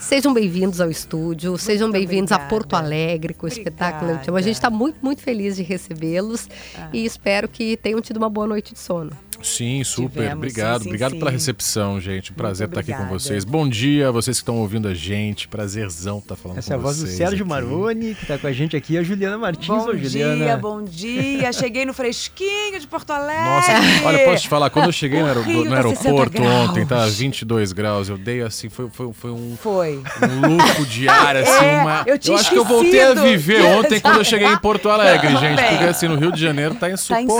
[0.00, 4.18] Sejam bem-vindos ao estúdio, sejam bem-vindos a Porto Alegre com o espetáculo.
[4.34, 6.88] A gente está muito, muito feliz de recebê-los Ah.
[6.94, 9.10] e espero que tenham tido uma boa noite de sono.
[9.42, 10.10] Sim, super.
[10.10, 10.78] Tivemos, obrigado.
[10.78, 11.18] sim, sim, obrigado sim.
[11.18, 12.32] pela recepção, gente.
[12.32, 13.18] Um prazer estar aqui com obrigada.
[13.18, 13.44] vocês.
[13.44, 15.46] Bom dia, vocês que estão ouvindo a gente.
[15.46, 17.16] Prazerzão estar falando Essa é com a voz do vocês.
[17.16, 17.48] Sérgio aqui.
[17.48, 19.68] Maroni, que tá com a gente aqui, e a Juliana Martins.
[19.68, 20.36] Bom Ô, Juliana.
[20.36, 21.52] dia, bom dia.
[21.52, 23.44] Cheguei no fresquinho de Porto Alegre.
[23.44, 27.06] Nossa, olha, posso te falar, quando eu cheguei no, no tá 60 aeroporto ontem, tá
[27.06, 30.02] 22 graus, eu dei assim, foi, foi, foi um, Foi.
[30.22, 32.02] um de ar, assim, É, uma...
[32.06, 35.36] eu tinha acho que eu voltei a viver ontem quando eu cheguei em Porto Alegre,
[35.36, 37.38] gente, porque assim, no Rio de Janeiro tá insuportável.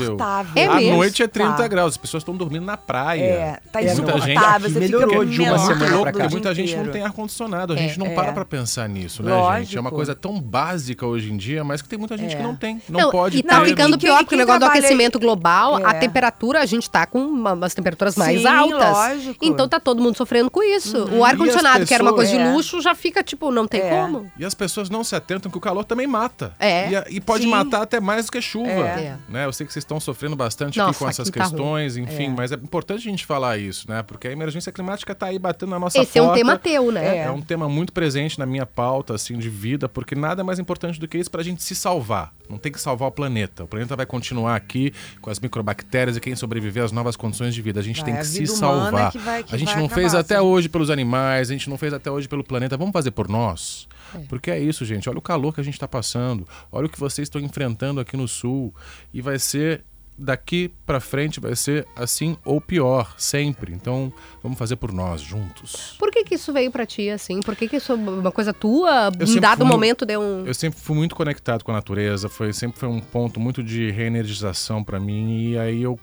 [0.00, 0.52] insuportável.
[0.56, 0.96] É à mesmo?
[0.96, 1.68] noite é 30 Tá.
[1.68, 3.22] graus, as pessoas estão dormindo na praia.
[3.22, 6.28] É, tá muita insuportável, gente você fica melhorou de uma melhor semana do pra cá.
[6.28, 6.92] muita gente não inteiro.
[6.92, 8.14] tem ar-condicionado, a É, gente não é.
[8.14, 9.38] para pra pensar nisso, né, gente?
[9.38, 9.80] É Lógico.
[9.80, 12.36] uma coisa tão básica hoje em dia, mas que tem muita gente É.
[12.36, 12.80] que não tem.
[12.88, 13.66] Não, pode e tá ter.
[13.68, 15.94] ficando E quem- pior, porque o negócio do aquecimento global, a É.
[15.98, 18.90] temperatura, a gente tá com uma- umas temperaturas mais Sim, altas.
[18.90, 19.44] lógico.
[19.44, 20.98] Então tá todo mundo sofrendo com isso.
[21.04, 21.18] Uhum.
[21.20, 23.90] O ar-condicionado, que era uma coisa de luxo, já fica tipo, não tem É.
[23.90, 24.30] como.
[24.38, 26.54] E as pessoas não se atentam que o calor também mata.
[26.58, 26.90] É.
[26.90, 28.70] E, a- pode matar até mais do que chuva.
[28.70, 29.16] É.
[29.28, 29.44] Né?
[29.44, 32.28] Eu sei que vocês estão sofrendo bastante Nossa, aqui com essas questões, enfim, É.
[32.28, 34.02] mas é importante a gente falar isso, né?
[34.02, 36.38] Porque a emergência climática tá aí batendo na nossa Esse é um porta.
[36.38, 37.18] tema teu, né?
[37.18, 37.30] É.
[37.30, 40.98] um tema muito presente na minha pauta, assim, de vida, porque nada é mais importante
[41.00, 42.32] do que isso pra gente se salvar.
[42.48, 43.64] Não tem que salvar o planeta.
[43.64, 47.60] O planeta vai continuar aqui com as microbactérias e quem sobreviver às novas condições de
[47.62, 47.80] vida.
[47.80, 49.08] A gente Vai, tem a que se salvar.
[49.08, 50.44] é que vai- que a gente não fez acabar, até assim.
[50.46, 52.76] hoje pelos animais, a gente não fez até hoje pelo planeta.
[52.76, 53.88] Vamos fazer por nós?
[54.28, 55.08] Porque é isso, gente.
[55.10, 56.46] Olha o calor que a gente está passando.
[56.70, 58.72] Olha o que vocês estão enfrentando aqui no sul.
[59.12, 59.84] E vai ser
[60.18, 63.72] daqui para frente vai ser assim ou pior, sempre.
[63.72, 65.94] Então, vamos fazer por nós juntos.
[65.98, 67.40] Por que que isso veio pra ti, assim?
[67.40, 69.10] Por que que isso é uma coisa tua?
[69.20, 70.46] Em dado fui momento deu um...
[70.46, 73.90] Eu sempre fui muito conectado com a natureza, foi sempre foi um ponto muito de
[73.90, 75.98] reenergização para mim e aí eu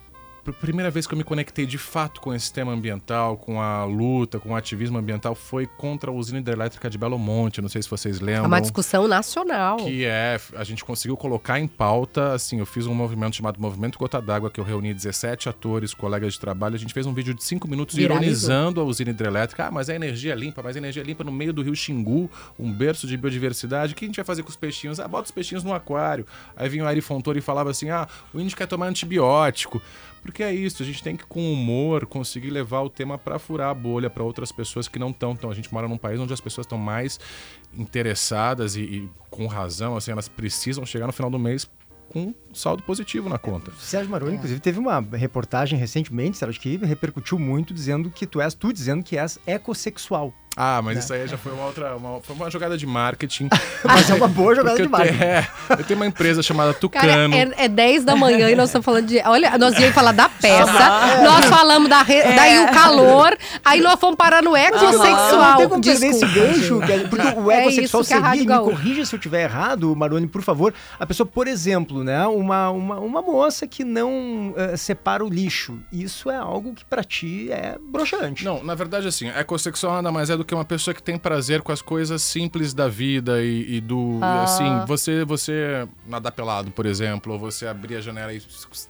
[0.52, 4.40] primeira vez que eu me conectei de fato com esse tema ambiental, com a luta,
[4.40, 7.90] com o ativismo ambiental foi contra a usina hidrelétrica de Belo Monte, não sei se
[7.90, 8.48] vocês É lembram.
[8.48, 9.78] uma discussão nacional.
[9.78, 13.98] Que é, a gente conseguiu colocar em pauta, assim, eu fiz um movimento chamado Movimento
[13.98, 17.34] Gota d'Água, que eu reuni 17 atores, colegas de trabalho, a gente fez um vídeo
[17.34, 18.24] de 5 minutos Viralizou.
[18.24, 19.68] ironizando a usina hidrelétrica.
[19.68, 22.30] Ah, mas é energia limpa, mas é energia limpa no meio do rio Xingu,
[22.60, 23.94] um berço de biodiversidade.
[23.94, 25.00] O que a gente vai fazer com os peixinhos?
[25.00, 26.26] Ah, bota os peixinhos no aquário.
[26.56, 29.82] Aí vinha o Ari Fontoura e falava assim, ah, o índio quer tomar antibiótico.
[30.24, 33.70] Porque é isso, a gente tem que, com humor, conseguir levar o tema para furar
[33.70, 35.34] a bolha para outras pessoas que não estão.
[35.34, 37.20] Então, a gente mora num país onde as pessoas estão mais
[37.78, 41.70] interessadas e, e com razão, assim, elas precisam chegar no final do mês
[42.10, 43.72] com um saldo positivo na conta.
[43.80, 48.54] Sérgio Maroni, inclusive, teve uma reportagem recentemente, Sérgio, que repercutiu muito, dizendo que tu és,
[48.54, 50.34] tu dizendo que és ecossexual.
[50.56, 51.02] Ah, mas Né?
[51.02, 53.50] isso aí já foi uma outra, uma, foi uma jogada de marketing.
[53.84, 55.14] Mas é uma boa jogada de marketing.
[55.16, 55.48] Eu tenho, é,
[55.80, 57.36] eu tenho uma empresa chamada Cara, Tucano.
[57.36, 59.20] é, é 10 da manhã e nós estamos falando de.
[59.26, 60.72] Olha, nós íamos falar da peça,
[61.24, 62.02] nós falamos da.
[62.02, 62.36] re- É.
[62.36, 65.58] Daí o calor, aí nós fomos parar no Não ecossexual.
[65.58, 69.16] tem como perder esse gancho, porque o É ecossexual a seria, me Gaúcha- corrija se
[69.16, 73.66] eu estiver errado, Maroni, por favor, a pessoa, por exemplo, né, uma, uma, uma moça
[73.68, 78.46] que não eh, separa o lixo, isso é algo que pra ti é broxante.
[78.46, 81.62] Não, na verdade, assim, ecossexual nada mais é do que uma pessoa que tem prazer
[81.62, 84.20] com as coisas simples da vida e, e do.
[84.22, 84.44] Ah.
[84.44, 88.42] Assim, você, você nadar pelado, por exemplo, ou você abrir a janela e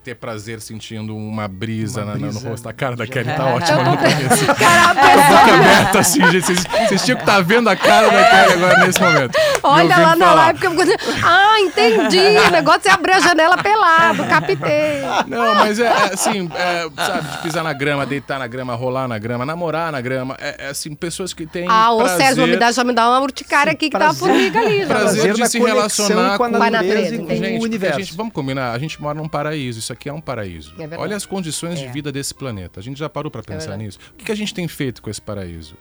[0.04, 2.68] ter prazer sentindo uma brisa, Uma na- brisa no rosto.
[2.70, 3.54] A cara da Kelly tá É.
[3.54, 4.46] ótima no começo.
[4.56, 6.44] Cara, a pessoa- aberta, assim, gente.
[6.46, 9.34] Vocês, vocês tinham que estar vendo a cara da Kelly agora nesse momento.
[9.38, 10.36] Me Olha lá na falar.
[10.46, 12.38] live, porque eu fico- Ah, entendi.
[12.48, 15.02] O negócio é abrir a janela pelado, captei.
[15.28, 19.08] Não, mas é, é, assim, é, sabe, de pisar na grama, deitar na grama, rolar
[19.08, 20.36] na grama, namorar na grama.
[20.40, 21.66] É, é, assim, pessoas que têm.
[21.68, 24.14] Ah, ô prazer, Sérgio, me dá, já me dá uma urticária aqui que tá a
[24.14, 24.86] formiga ali.
[24.86, 28.00] Prazer Prazer de se relacionar com a com, natureza e com o a universo.
[28.00, 30.74] gente, vamos combinar, a gente mora num paraíso, isso aqui é um paraíso.
[30.80, 30.98] É.
[30.98, 31.92] Olha as condições de É.
[31.92, 32.80] vida desse planeta.
[32.80, 33.84] A gente já parou pra pensar verdade.
[33.84, 34.00] nisso?
[34.14, 35.76] O que, que a gente tem feito com esse paraíso?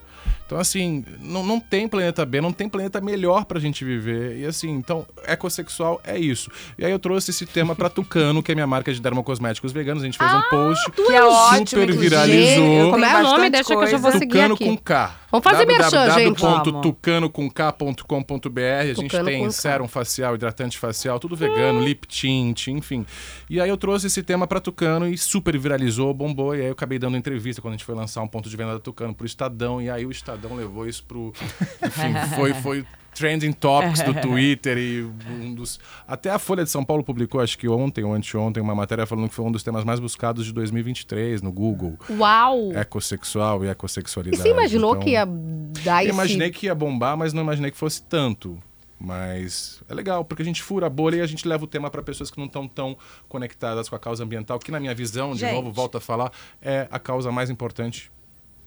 [0.53, 4.37] Então, assim, não, não tem planeta B, não tem planeta melhor pra gente gente viver.
[4.37, 6.49] E assim, então, ecossexual é isso.
[6.77, 10.03] E aí eu trouxe esse tema pra Tucano, que é minha marca de dermocosméticos veganos.
[10.03, 12.09] A gente fez um post tu é ótimo, super inclusive.
[12.09, 12.91] viralizou.
[12.91, 13.49] Como é o nome?
[13.49, 14.65] Deixa que eu já vou seguir Tucano aqui.
[14.65, 15.15] com K.
[15.31, 16.39] Vamos fazer merchan, gente.
[16.39, 19.51] www.tucanocomk.com.br A gente Tucano tem com K.
[19.51, 23.03] sérum facial, hidratante facial, tudo vegano, lip tint, enfim.
[23.49, 26.55] E aí eu trouxe esse tema pra Tucano e super viralizou, bombou.
[26.55, 28.73] E aí eu acabei dando entrevista quando a gente foi lançar um ponto de venda
[28.73, 29.81] da Tucano pro Estadão.
[29.81, 31.31] E aí o Estadão levou isso pro.
[31.85, 32.53] Enfim, foi.
[32.55, 35.79] foi Trending Topics do Twitter e um dos.
[36.07, 39.29] Até a Folha de São Paulo publicou, acho que ontem ou anteontem, uma matéria falando
[39.29, 41.95] que foi um dos temas mais buscados de 2023 no Google.
[42.09, 42.71] Uau!
[42.73, 44.41] Ecossexual e E ecossexualidade.
[44.41, 45.25] você imaginou Então, que ia
[45.83, 46.15] dar eu esse...
[46.15, 48.57] imaginei que ia bombar, mas não imaginei que fosse tanto.
[48.99, 51.91] Mas é legal, porque a gente fura a bolha e a gente leva o tema
[51.91, 55.33] para pessoas que não estão tão conectadas com a causa ambiental, que na minha visão,
[55.33, 55.53] de Gente.
[55.53, 58.09] novo, volto a falar, é a causa mais importante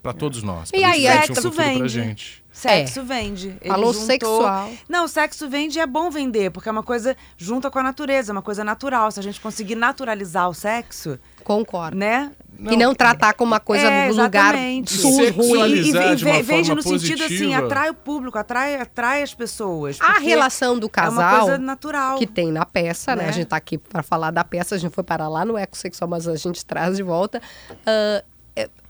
[0.06, 0.70] para todos nós.
[0.72, 1.88] E aí, um sexo pra vende.
[1.88, 2.44] gente.
[2.52, 3.48] Sexo vende.
[3.60, 4.70] Ele Falou juntou- sexual.
[4.88, 8.30] Não, sexo vende e é bom vender, porque é uma coisa junta com a natureza,
[8.30, 9.10] é uma coisa natural.
[9.10, 11.18] Se a gente conseguir naturalizar o sexo.
[11.44, 11.96] Concordo.
[11.98, 12.30] Né?
[12.58, 14.90] E não tratar como uma coisa é, no lugar exatamente.
[14.96, 15.72] sujo, E, ruim.
[15.74, 20.00] e, e, veja no sentido assim, atrai o público, atrai, atrai as pessoas.
[20.00, 22.16] A relação do É uma casal coisa natural.
[22.18, 23.24] que tem na peça, né?
[23.24, 23.28] Né?
[23.28, 26.08] A gente tá aqui para falar da peça, a gente foi parar lá no ecossexual,
[26.08, 27.42] mas a gente traz de volta.
[27.84, 28.24] É,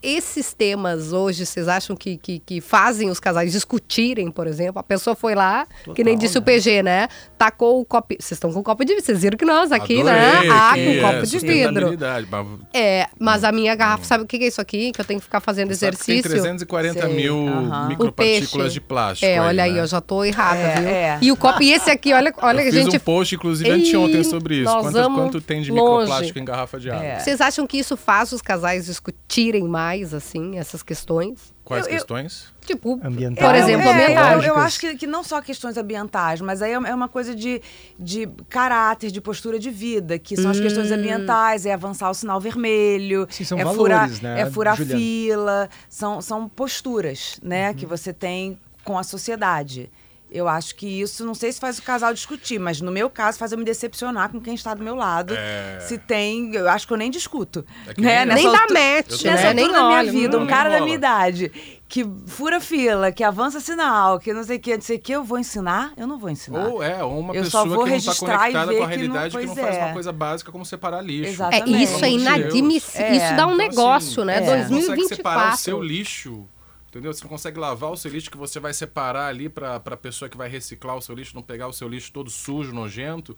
[0.03, 4.79] esses temas hoje, vocês acham que, que, que fazem os casais discutirem, por exemplo?
[4.79, 7.09] A pessoa foi lá, que nem disse o PG, né?
[7.39, 8.15] Tacou o copo.
[8.19, 9.05] Vocês estão com copo de vidro.
[9.07, 10.49] Vocês viram que nós aqui, Adorei, né?
[10.51, 11.97] Ah, com é copo de vidro.
[12.31, 14.93] mas É, mas a minha garrafa, sabe o que é isso aqui?
[14.93, 16.23] Que eu tenho que ficar fazendo que tem exercício?
[16.23, 17.15] 340 Sei.
[17.15, 17.89] mil Aham.
[17.89, 19.27] micropartículas de plástico.
[19.31, 19.81] É, olha aí, né?
[19.81, 20.89] eu já tô errada, É, viu?
[20.89, 21.19] é.
[21.23, 22.97] E o copo, e esse aqui, olha, olha eu a fiz gente.
[22.97, 24.73] um post, inclusive, anteontem sobre isso.
[24.81, 26.01] Quanto, quanto tem de longe.
[26.03, 27.05] microplástico em garrafa de água?
[27.05, 27.19] É.
[27.19, 31.55] Vocês acham que isso faz os casais discutirem mais, assim, essas questões?
[31.65, 32.55] Quais Eu- eu- questões?
[32.65, 33.47] Tipo, Ambientais.
[33.47, 34.45] por exemplo, É, ambientais.
[34.45, 37.35] Eu, eu acho que, que não só questões ambientais, mas aí é é uma coisa
[37.35, 37.61] de,
[37.99, 40.95] de caráter, de postura de vida, que são as questões Hum.
[40.95, 44.99] ambientais, é avançar o sinal vermelho, Sim, são é valores, furar, né, é furar Juliana?
[45.01, 47.75] fila, são, são posturas, né, Uhum.
[47.77, 49.91] que você tem com a sociedade.
[50.29, 53.39] Eu acho que isso, não sei se faz o casal discutir, mas no meu caso
[53.39, 55.33] faz eu me decepcionar com quem está do meu lado.
[55.37, 55.79] É.
[55.81, 57.65] Se tem, eu acho que eu nem discuto.
[57.87, 58.25] É né?
[58.25, 59.33] nem- Nessa Nem dá match, Nessa né?
[59.33, 61.53] altura Nem da minha olha, vida, não- um cara da minha idade
[61.89, 65.13] que fura fila, que avança sinal, que não sei o que, não sei o que,
[65.13, 65.93] eu vou ensinar?
[65.97, 66.67] Eu não vou ensinar.
[66.67, 68.79] Ou é, ou uma Eu pessoa só vou que não está registrar e conectada ver
[68.79, 69.85] com a que não- realidade, que não, faz é.
[69.85, 71.29] uma coisa básica como separar lixo.
[71.29, 71.83] É, Exatamente.
[71.85, 72.23] isso é de Deus.
[72.23, 73.07] inadmissível.
[73.07, 73.17] É.
[73.17, 74.37] Isso dá um Então, negócio, assim, né?
[74.39, 74.41] é.
[74.65, 75.57] Você não consegue separar o 2024.
[75.63, 76.45] seu lixo.
[76.97, 77.13] Entendeu?
[77.13, 80.29] Você não consegue lavar o seu lixo que você vai separar ali para a pessoa
[80.29, 83.37] que vai reciclar o seu lixo não pegar o seu lixo todo sujo, nojento.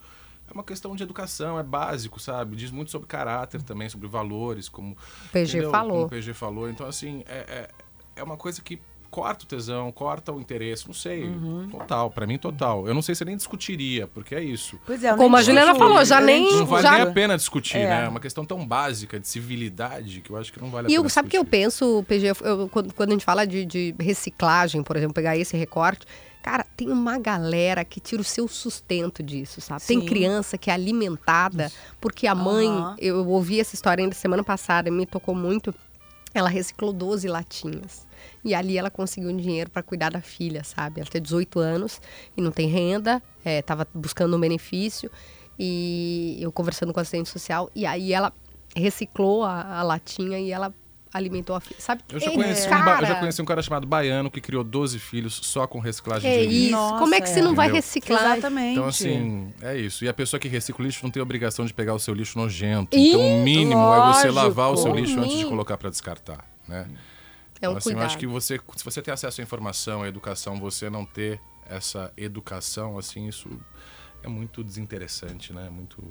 [0.49, 2.55] É uma questão de educação, é básico, sabe?
[2.55, 4.95] Diz muito sobre caráter também, sobre valores, como
[5.31, 5.71] PG entendeu?
[5.71, 5.91] falou.
[5.91, 6.69] Como o PG falou.
[6.69, 7.69] Então, assim, é, é,
[8.15, 11.23] é uma coisa que corta o tesão, corta o interesse, não sei.
[11.23, 11.67] Uhum.
[11.69, 12.87] Total, para mim total.
[12.87, 14.79] Eu não sei se eu nem discutiria, porque é isso.
[14.85, 17.35] Pois é, eu Como a Juliana falou, já nem- Não vale já- nem a pena
[17.37, 17.89] discutir, É.
[17.89, 18.05] né?
[18.05, 20.93] É uma questão tão básica de civilidade que eu acho que não vale a E
[20.93, 22.27] pena eu, sabe o que eu penso, PG?
[22.27, 26.05] Eu- eu- quando, quando a gente fala de, de reciclagem, por exemplo, pegar esse recorte,
[26.41, 29.81] cara, tem uma galera que tira o seu sustento disso, sabe?
[29.85, 30.05] Tem Sim.
[30.05, 32.95] criança que é alimentada porque a mãe, Aham.
[32.99, 35.73] eu ouvi essa história ainda semana passada, me tocou muito.
[36.33, 38.07] Ela reciclou 12 latinhas.
[38.43, 41.01] E ali ela conseguiu um dinheiro para cuidar da filha, sabe?
[41.01, 42.01] Ela tem 18 anos
[42.37, 45.09] e não tem renda, estava buscando um benefício.
[45.57, 48.31] E eu conversando com a assistente social, e aí ela
[48.75, 50.73] reciclou a, a latinha e ela
[51.11, 51.79] alimentou a filha.
[51.81, 52.03] Sabe?
[52.11, 54.99] Eu já, Ei, conheci um, eu já conheci um cara chamado Baiano que criou 12
[54.99, 56.61] filhos só com reciclagem É de lixo.
[56.65, 56.71] isso.
[56.71, 57.81] Nossa, Como é que você não vai Entendeu?
[57.81, 58.31] reciclar?
[58.37, 58.71] Exatamente.
[58.73, 60.05] Então, assim, é isso.
[60.05, 62.37] E a pessoa que recicla o lixo não tem obrigação de pegar o seu lixo
[62.37, 62.95] nojento.
[62.95, 64.33] Ih, então, o mínimo é você lógico.
[64.35, 66.85] lavar o seu lixo antes de colocar para descartar, né?
[67.61, 68.05] É um então, assim, eu cuidado.
[68.05, 72.11] acho que você, se você tem acesso à informação, à educação, você não ter essa
[72.17, 73.49] educação, assim, isso
[74.23, 75.69] é muito desinteressante, né?
[75.69, 76.01] Muito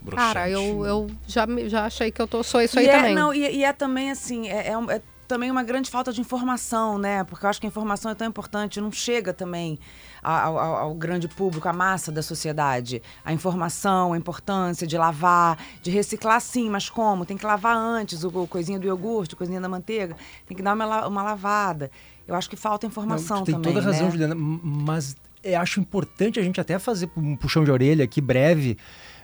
[0.00, 0.34] broxante.
[0.34, 2.92] Cara, eu, eu já, me- já achei que eu tô, sou isso aí e é,
[2.92, 3.14] também.
[3.14, 6.20] Não, e, e é também assim, é, é um- é também uma grande falta de
[6.20, 7.24] informação, né?
[7.24, 9.78] Porque eu acho que a informação é tão importante, não chega também
[10.22, 13.02] ao, ao- ao grande público, à massa da sociedade.
[13.24, 17.24] A informação, a importância de lavar, de reciclar sim, mas como?
[17.26, 20.62] Tem que lavar antes, o, o coisinha do iogurte, o coisinha da manteiga, tem que
[20.62, 21.90] dar uma, uma lavada.
[22.26, 23.72] Eu acho que falta informação Não, tem também.
[23.72, 24.10] toda a razão, né?
[24.10, 28.76] Juliana, mas eu acho importante a gente até fazer um puxão de orelha aqui breve,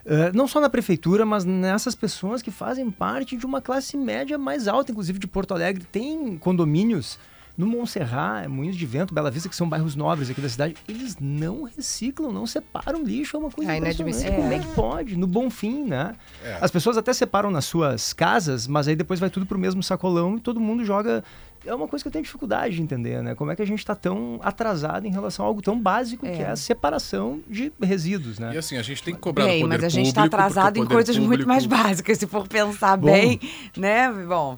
[0.05, 4.37] eh, não só na prefeitura, mas nessas pessoas que fazem parte de uma classe média
[4.39, 5.85] mais alta, inclusive de Porto Alegre.
[5.91, 7.19] Tem condomínios
[7.57, 11.19] no Montserrat, Moinhos de Vento, Bela Vista, que são bairros nobres aqui da cidade, eles
[11.21, 14.17] não reciclam, não separam lixo, é uma coisa É impressionante.
[14.17, 14.43] inadmissível.
[14.43, 15.17] Como é que pode?
[15.17, 16.15] No Bonfim, né?
[16.43, 16.57] É.
[16.63, 20.37] As pessoas até separam nas suas casas, mas aí depois vai tudo pro mesmo sacolão
[20.37, 21.23] e todo mundo joga
[21.65, 23.35] é uma coisa que eu tenho dificuldade de entender, né?
[23.35, 26.43] Como é que a gente está tão atrasado em relação a algo tão básico que
[26.43, 28.53] é a separação de resíduos, né?
[28.55, 30.81] E assim, a gente tem que cobrar Bem, do poder mas a gente está atrasado
[30.81, 33.07] o em coisas muito público- mais básicas, se for pensar Bom.
[33.07, 33.41] bem,
[33.77, 34.11] né?
[34.27, 34.57] Bom,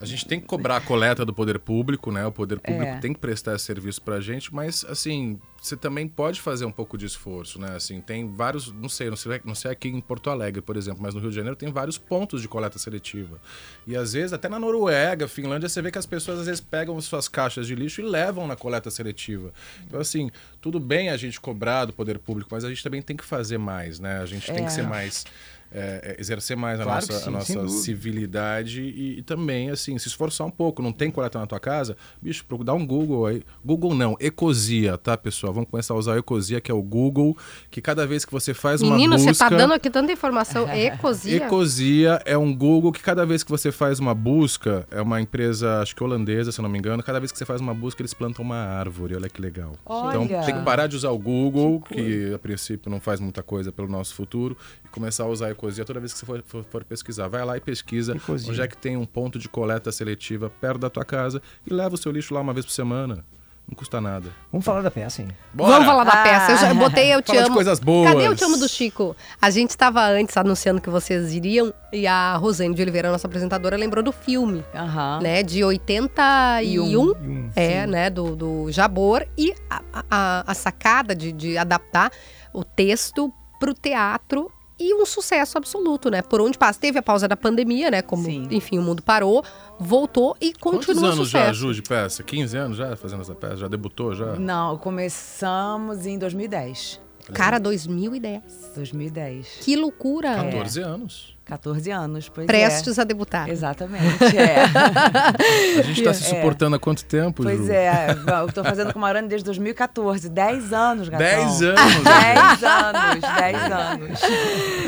[0.00, 2.26] A gente tem que cobrar a coleta do poder público, né?
[2.26, 2.98] O poder público É.
[2.98, 6.98] tem que prestar esse serviço pra gente, mas assim, você também pode fazer um pouco
[6.98, 7.74] de esforço, né?
[7.76, 11.02] Assim, tem vários, não sei, não sei, não sei aqui em Porto Alegre, por exemplo,
[11.02, 13.40] mas no Rio de Janeiro tem vários pontos de coleta seletiva.
[13.86, 17.00] E às vezes, até na Noruega, Finlândia, você vê que as pessoas às vezes pegam
[17.00, 19.52] suas caixas de lixo e levam na coleta seletiva.
[19.86, 20.30] Então, assim,
[20.60, 23.58] tudo bem a gente cobrar do poder público, mas a gente também tem que fazer
[23.58, 24.18] mais, né?
[24.20, 24.66] A gente tem É.
[24.66, 25.24] que ser mais.
[25.70, 29.70] É, é, exercer mais a Claro nossa, que sim, a nossa civilidade e, e também,
[29.70, 30.82] assim, se esforçar um pouco.
[30.82, 31.96] Não tem coleta na tua casa?
[32.20, 33.42] Bicho, dá um Google aí.
[33.64, 35.52] Google não, Ecosia, tá, pessoal?
[35.52, 37.36] Vamos começar a usar o Ecosia, que é o Google,
[37.70, 39.34] que cada vez que você faz uma Menino, busca...
[39.34, 40.68] você tá dando aqui tanta informação.
[40.72, 41.36] Ecosia.
[41.36, 45.80] Ecosia é um Google que cada vez que você faz uma busca, é uma empresa,
[45.80, 48.00] acho que holandesa, se eu não me engano, cada vez que você faz uma busca,
[48.02, 49.14] eles plantam uma árvore.
[49.14, 49.72] Olha que legal.
[49.84, 50.08] Olha.
[50.08, 53.72] Então tem que parar de usar o Google, que, a princípio não faz muita coisa
[53.72, 56.64] pelo nosso futuro, e começar a usar a Ecosia toda vez que você for, for-
[56.64, 57.28] for pesquisar.
[57.28, 60.90] Vai lá e pesquisa onde é que tem um ponto de coleta seletiva perto da
[60.90, 63.24] tua casa e leva o seu lixo lá uma vez por semana.
[63.68, 64.28] Não custa nada.
[64.52, 65.28] Vamos falar da peça, hein?
[65.52, 65.72] Bora!
[65.72, 66.52] Vamos falar da peça.
[66.52, 67.54] Eu já botei Eu Te Fala de Amo.
[67.56, 68.12] coisas boas.
[68.12, 69.16] Cadê Eu Te Amo do Chico?
[69.42, 73.76] A gente estava antes anunciando que vocês iriam e a Rosane de Oliveira, nossa apresentadora,
[73.76, 75.18] lembrou do filme, aham.
[75.20, 75.42] né?
[75.42, 77.90] De 81, um, é, sim.
[77.90, 78.08] né?
[78.08, 79.26] Do, do Jabor.
[79.36, 82.12] E a, a- a sacada de, de adaptar
[82.52, 84.48] o texto pro teatro
[84.78, 86.22] e um sucesso absoluto, né?
[86.22, 86.78] Por onde passa.
[86.78, 88.02] Teve a pausa da pandemia, né?
[88.02, 89.42] Como, enfim, o mundo parou,
[89.78, 91.46] voltou e Quantos continua anos sucesso.
[91.46, 92.22] já, Ju, de peça?
[92.22, 93.56] 15 anos já fazendo essa peça?
[93.56, 94.34] Já debutou já?
[94.36, 97.00] Não, começamos em 2010.
[97.32, 98.42] Cara, 2010.
[98.76, 99.58] 2010.
[99.62, 100.34] Que loucura.
[100.36, 101.35] 14 anos.
[101.46, 103.00] 14 anos, pois Prestes é.
[103.00, 103.48] a debutar.
[103.48, 104.64] Exatamente, é.
[105.78, 106.28] A gente tá se É.
[106.36, 107.70] suportando há quanto tempo, Pois Ju?
[107.72, 110.28] é, eu tô fazendo com Marane desde 2014.
[110.28, 111.24] 10 anos, gatão.
[111.26, 114.20] 10 anos, 10 anos, 10 anos.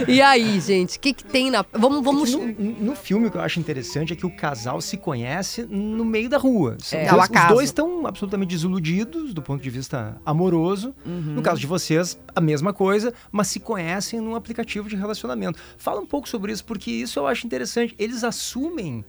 [0.08, 1.64] E aí, gente, o que, que tem na.
[1.72, 2.02] Vamos.
[2.02, 2.32] vamos...
[2.34, 6.04] No, no filme, o que eu acho interessante é que o casal se conhece no
[6.04, 6.76] meio da rua.
[6.80, 7.54] São É, dois- ao os acaso.
[7.54, 10.92] dois estão absolutamente desiludidos do ponto de vista amoroso.
[11.06, 11.34] Uhum.
[11.36, 15.58] No caso de vocês, a mesma coisa, mas se conhecem num aplicativo de relacionamento.
[15.76, 17.94] Fala um pouco sobre isso, porque isso eu acho interessante.
[17.98, 19.04] Eles assumem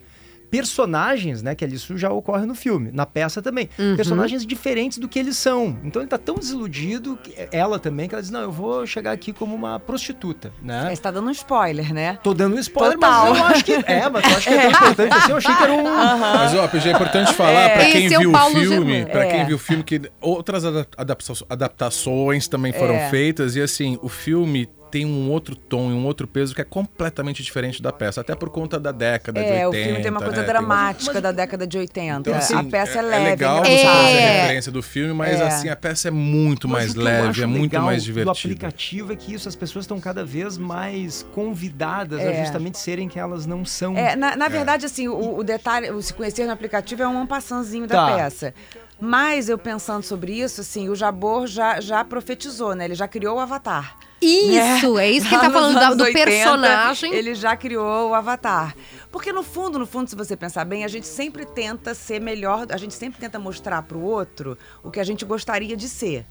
[0.51, 3.95] personagens, né, que ali isso já ocorre no filme, na peça também, Uhum.
[3.95, 5.77] personagens diferentes do que eles são.
[5.83, 9.11] Então ele tá tão desiludido, que- ela também, que ela diz, não, eu vou chegar
[9.11, 10.89] aqui como uma prostituta, né?
[10.91, 12.17] Você tá dando um spoiler, né?
[12.23, 13.29] Tô dando um spoiler, Total.
[13.29, 15.31] mas eu acho que é, mas eu acho que é tão importante assim.
[15.31, 15.83] Eu achei que era um.
[15.83, 17.69] Mas, ó, PG, é importante falar É.
[17.75, 19.31] pra quem Esse é o viu o filme, para É.
[19.31, 23.09] quem viu o filme que outras adap- adapta- adaptações também foram É.
[23.11, 26.63] feitas e assim, o filme tem um outro tom e um outro peso que é
[26.63, 29.69] completamente diferente da peça, até por conta da década de É, 80.
[29.69, 30.47] o filme tem uma coisa né?
[30.47, 32.19] dramática da década de 80.
[32.29, 33.25] Então, assim, a peça é, é, leve.
[33.25, 34.41] é legal é você fazer a É.
[34.41, 35.47] referência do filme, mas É.
[35.47, 38.31] assim, a peça é muito Mas mais o leve, é muito legal mais Do divertida.
[38.53, 42.43] aplicativo é que isso, as pessoas estão cada vez mais convidadas a É.
[42.43, 43.95] justamente serem que elas não são.
[43.97, 47.25] É, na, na verdade, assim, o, o detalhe, o se conhecer no aplicativo é um
[47.27, 48.15] passanzinho da Tá.
[48.15, 48.53] peça.
[48.99, 52.85] Mas eu pensando sobre isso, assim, o Jabor já, já profetizou, né?
[52.85, 53.95] Ele já criou o Avatar.
[54.21, 55.05] Isso, né?
[55.07, 57.13] é isso que Lá tá falando da- do 80, personagem.
[57.13, 58.75] Ele já criou o Avatar.
[59.11, 62.67] Porque no fundo, no fundo, se você pensar bem, a gente sempre tenta ser melhor,
[62.69, 66.25] a gente sempre tenta mostrar pro outro o que a gente gostaria de ser.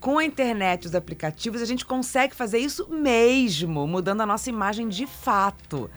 [0.00, 4.88] Com a internet, os aplicativos, a gente consegue fazer isso mesmo, mudando a nossa imagem
[4.88, 5.90] de fato.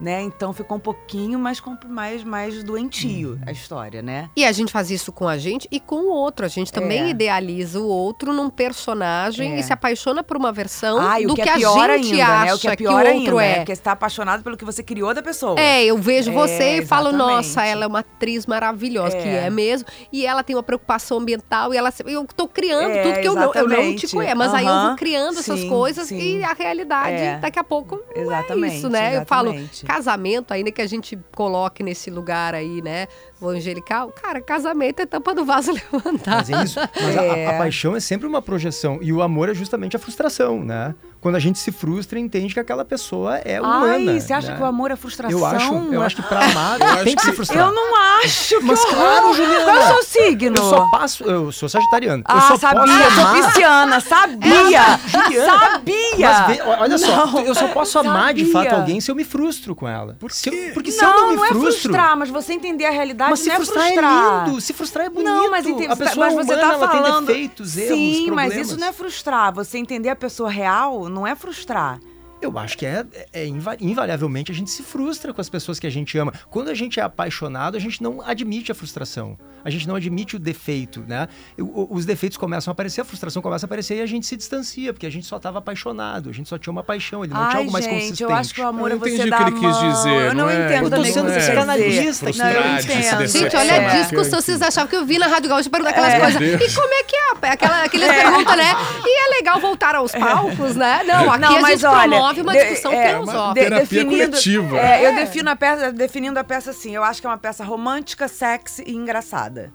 [0.00, 0.22] Né?
[0.22, 4.28] Então ficou um pouquinho mais, mais, mais doentio a história, né?
[4.36, 6.44] E a gente faz isso com a gente e com o outro.
[6.44, 7.08] A gente também É.
[7.10, 9.60] idealiza o outro num personagem É.
[9.60, 12.12] e se apaixona por uma versão Ah, do o que, que, é a pior gente
[12.12, 12.54] ainda, acha né?
[12.54, 13.50] O que é pior o outro ainda, é.
[13.52, 15.58] é porque você tá apaixonado pelo que você criou da pessoa.
[15.58, 17.72] É, eu vejo É, você e falo, nossa, exatamente.
[17.72, 19.46] ela é uma atriz maravilhosa, que É.
[19.46, 19.86] é mesmo.
[20.12, 21.92] E ela tem uma preocupação ambiental e ela.
[22.04, 24.08] Eu tô criando É, tudo que eu não, eu não te exatamente.
[24.14, 24.36] conheço.
[24.36, 26.38] Mas aí eu vou criando essas Sim, coisas sim.
[26.38, 27.38] e a realidade, É.
[27.38, 29.16] daqui a pouco, não é Exatamente, isso, né?
[29.18, 33.06] Eu falo, casamento, ainda que a gente coloque nesse lugar aí, né?
[33.40, 36.36] O angelical, cara, casamento é tampa do vaso levantar.
[36.38, 36.80] Mas é isso.
[36.80, 37.46] Mas a- a, É.
[37.54, 38.98] a paixão é sempre uma projeção.
[39.02, 40.94] E o amor é justamente a frustração, né?
[41.24, 44.12] Quando a gente se frustra, entende que aquela pessoa é humana.
[44.12, 44.56] Ai, você acha né?
[44.58, 45.38] que o amor é frustração?
[45.38, 47.66] Eu acho, eu acho que pra amar Eu acho tem que, se que- frustrar.
[47.66, 48.94] Eu não acho, que Mas horror!
[48.94, 49.64] claro, Juliana.
[49.64, 50.56] Qual é o seu signo?
[50.58, 51.24] Eu só passo.
[51.24, 52.22] Eu sou sagitariano.
[52.28, 53.42] eu Ah, só sabia, posso sou amar.
[53.52, 55.00] pisciana, sabia!
[55.08, 56.28] Juliana, sabia!
[56.28, 58.70] Mas vê, olha só, Não, eu só posso amar de sabia.
[58.70, 60.16] fato alguém se eu me frustro com ela.
[60.20, 61.72] Por se eu- porque se não, eu não me não é frustro.
[61.72, 64.12] frustrar, mas você entender a realidade mas se não é frustrar, frustrar.
[64.12, 65.24] é lindo, se frustrar é bonito.
[65.32, 67.26] Não, mas, ente- a pessoa mas você humana, tá ela falando.
[67.26, 68.68] tem defeitos, erros, Sim, mas problemas.
[68.68, 69.54] isso não é frustrar.
[69.54, 72.00] Você entender a pessoa real não é frustrar.
[72.42, 75.86] Eu acho que é, é inva- invariavelmente a gente se frustra com as pessoas que
[75.86, 76.32] a gente ama.
[76.50, 79.38] Quando a gente é apaixonado, a gente não admite a frustração.
[79.64, 81.26] A gente não admite o defeito, né?
[81.58, 84.92] Os defeitos começam a aparecer, a frustração começa a aparecer e a gente se distancia,
[84.92, 87.50] porque a gente só estava apaixonado, a gente só tinha uma paixão, ele não tinha
[87.52, 88.22] Ai, algo mais gente, consistente.
[88.24, 90.10] eu acho que o amor Eu é você entendi o dar que ele quis dizer,
[90.26, 90.64] Eu não não é?
[90.66, 92.26] entendo Eu tô sendo você quer psicanalista.
[92.36, 93.26] Não, eu entendo.
[93.26, 93.86] Gente, olha É.
[93.90, 94.40] a discussão.
[94.42, 96.20] Vocês achavam que eu vi na Rádio Gaúcha perguntar aquelas É.
[96.20, 96.38] coisas.
[96.40, 96.72] Deus.
[96.72, 97.48] E como é que é?
[97.48, 98.70] Aquela, aqueles perguntam, né?
[99.06, 101.02] E é legal voltar aos palcos, né?
[101.06, 103.54] Não, aqui Não, a mas gente olha, promove uma de- discussão é, filosófica.
[103.54, 104.78] de- Terapia coletiva.
[104.78, 106.94] é, eu defino a peça, definindo a peça assim.
[106.94, 109.72] Eu acho que é uma peça romântica, sexy e engraçada.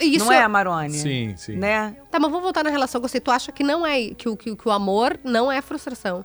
[0.00, 0.90] Isso não é, Marone?
[0.94, 1.56] Sim, sim.
[1.56, 1.94] Né?
[2.10, 3.20] Tá, mas vamos voltar na relação com você.
[3.20, 6.24] Tu acha que não é que o, que, o- que o amor não é frustração?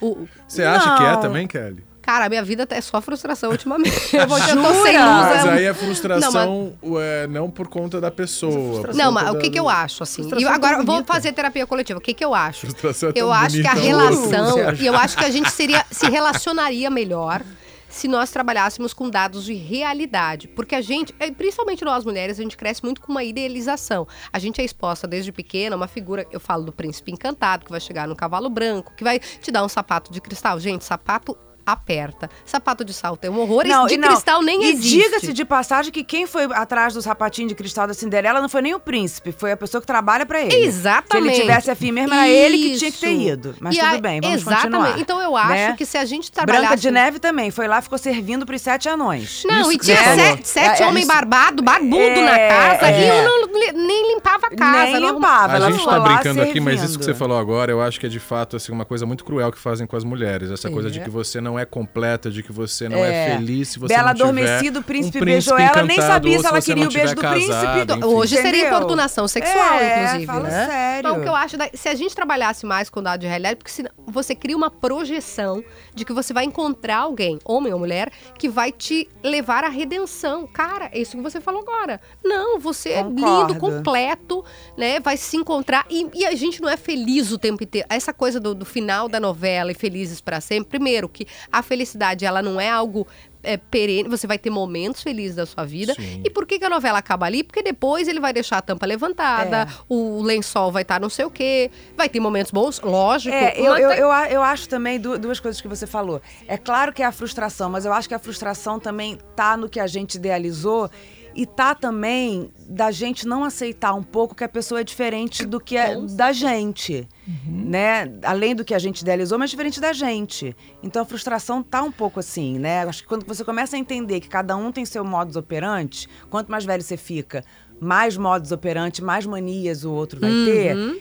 [0.00, 1.84] O, Você acha que é também, Kelly?
[2.08, 3.92] Cara, a minha vida é só frustração ultimamente.
[4.16, 4.46] Eu, vou, tô
[4.82, 4.96] sem luz.
[4.96, 8.88] Mas é aí é Não, frustração é, não por conta da pessoa.
[8.94, 10.22] Não, mas o que, que eu acho, assim?
[10.22, 11.98] E Frustração agora vou fazer terapia coletiva.
[11.98, 12.60] O que, que eu acho?
[12.60, 14.56] Frustração é Eu acho que a relação.
[14.80, 17.42] E eu acho que a gente seria, se relacionaria melhor
[17.90, 20.48] se nós trabalhássemos com dados de realidade.
[20.48, 24.06] Porque a gente, eh, principalmente nós mulheres, a gente cresce muito com uma idealização.
[24.32, 27.70] A gente é exposta desde pequena a uma figura, eu falo do príncipe encantado, que
[27.70, 30.58] vai chegar no cavalo branco, que vai te dar um sapato de cristal.
[30.60, 31.36] Gente, sapato
[31.72, 32.30] aperta.
[32.44, 33.64] Sapato de salto é um horror.
[33.66, 34.08] Esse de e não.
[34.08, 34.98] cristal nem e existe.
[34.98, 38.62] diga-se de passagem que quem foi atrás do sapatinho de cristal da Cinderela não foi
[38.62, 40.54] nem o príncipe, foi a pessoa que trabalha pra ele.
[40.56, 41.34] Exatamente.
[41.34, 43.28] Se ele tivesse afim mesmo, era ele que tinha que ter Isso.
[43.32, 43.54] ido.
[43.60, 44.64] Mas E tudo a- bem, vamos Exatamente.
[44.72, 44.98] continuar.
[45.00, 45.74] Então eu acho né?
[45.76, 46.62] que se a gente trabalhasse...
[46.66, 49.42] Branca de Neve também, foi lá, ficou servindo pros sete anões.
[49.46, 50.18] Não, Isso e tinha falou.
[50.18, 53.06] sete, sete É, é, homens isso- barbados, barbudo É, na casa, é.
[53.06, 53.48] e um não
[53.86, 54.92] nem limpava a casa.
[54.92, 57.80] Nem não- limpava, A gente tá brincando aqui, mas isso que você falou agora, eu
[57.82, 60.50] acho que é de fato assim, uma coisa muito cruel que fazem com as mulheres.
[60.50, 63.36] Essa coisa de que você não é completa, de que você não é, É.
[63.36, 66.46] feliz se você Bela não tiver adormecida, o príncipe um beijou ela, nem sabia se
[66.46, 67.52] ela queria não o beijo do príncipe.
[67.52, 68.04] casado, enfim.
[68.04, 68.68] Hoje seria Entendeu?
[68.78, 70.66] importunação sexual, É, inclusive, fala né?
[70.66, 70.98] sério.
[71.08, 73.56] Então, o que eu acho, da- se a gente trabalhasse mais com dado de realidade,
[73.56, 75.62] porque senão você cria uma projeção
[75.94, 80.46] de que você vai encontrar alguém, homem ou mulher, que vai te levar à redenção.
[80.46, 82.00] Cara, é isso que você falou agora.
[82.24, 83.54] Não, você é lindo, Concordo.
[83.58, 84.44] completo,
[84.76, 85.00] né?
[85.00, 85.86] Vai se encontrar.
[85.90, 87.86] E, e a gente não é feliz o tempo inteiro.
[87.90, 90.68] Essa coisa do, do final da novela e felizes para sempre.
[90.70, 93.06] Primeiro, que a felicidade, ela não é algo
[93.42, 95.94] é, perene, você vai ter momentos felizes da sua vida.
[95.94, 96.22] Sim.
[96.24, 97.42] E por que, que a novela acaba ali?
[97.44, 99.66] Porque depois ele vai deixar a tampa levantada, É.
[99.88, 103.34] o lençol vai estar não sei o quê, vai ter momentos bons, lógico.
[103.34, 106.20] É, eu, mas eu, eu, eu acho também du- duas coisas que você falou.
[106.46, 109.68] É claro que é a frustração, mas eu acho que a frustração também tá no
[109.68, 110.90] que a gente idealizou
[111.34, 115.60] e tá também da gente não aceitar um pouco que a pessoa é diferente do
[115.60, 117.08] que é da gente,
[117.46, 118.12] né?
[118.22, 120.56] Além do que a gente idealizou, mas diferente da gente.
[120.82, 122.82] Então a frustração tá um pouco assim, né?
[122.82, 126.50] Acho que quando você começa a entender que cada um tem seu modus operandi, quanto
[126.50, 127.44] mais velho você fica,
[127.80, 130.98] mais modus operandi, mais manias o outro vai ter Uhum.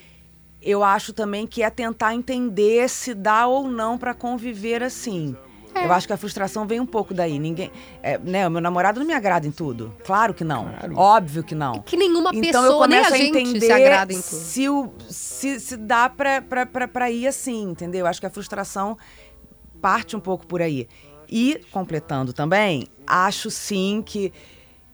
[0.62, 5.36] eu acho também que é tentar entender se dá ou não pra conviver assim.
[5.78, 5.86] É.
[5.86, 7.38] Eu acho que a frustração vem um pouco daí.
[7.40, 7.72] Ninguém,
[8.02, 9.94] é, né, o meu namorado não me agrada em tudo.
[10.04, 10.70] Claro que não.
[10.96, 11.82] Óbvio que não.
[11.82, 14.26] que nenhuma Então eu pessoa, nem começo a a gente entender se agrada em tudo.
[14.26, 18.02] se, o, se, se dá pra, pra, pra, pra ir assim, entendeu?
[18.02, 18.98] Eu acho que a frustração
[19.82, 20.88] parte um pouco por aí.
[21.30, 24.32] E, completando também, acho sim que,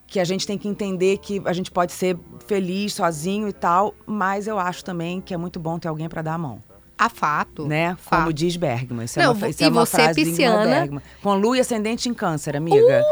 [0.07, 2.17] que a gente tem que entender que a gente pode ser
[2.47, 6.21] feliz sozinho e tal, mas eu acho também que é muito bom ter alguém pra
[6.21, 6.61] dar a mão.
[6.97, 7.65] A fato.
[7.67, 7.97] Né?
[7.99, 8.19] Fato.
[8.21, 9.05] Como diz Bergman.
[9.05, 10.65] Isso Não, é uma, isso e é uma você é frase de Ingmar pisciana.
[10.79, 11.01] Bergman.
[11.21, 13.03] Com lua e ascendente em câncer, amiga.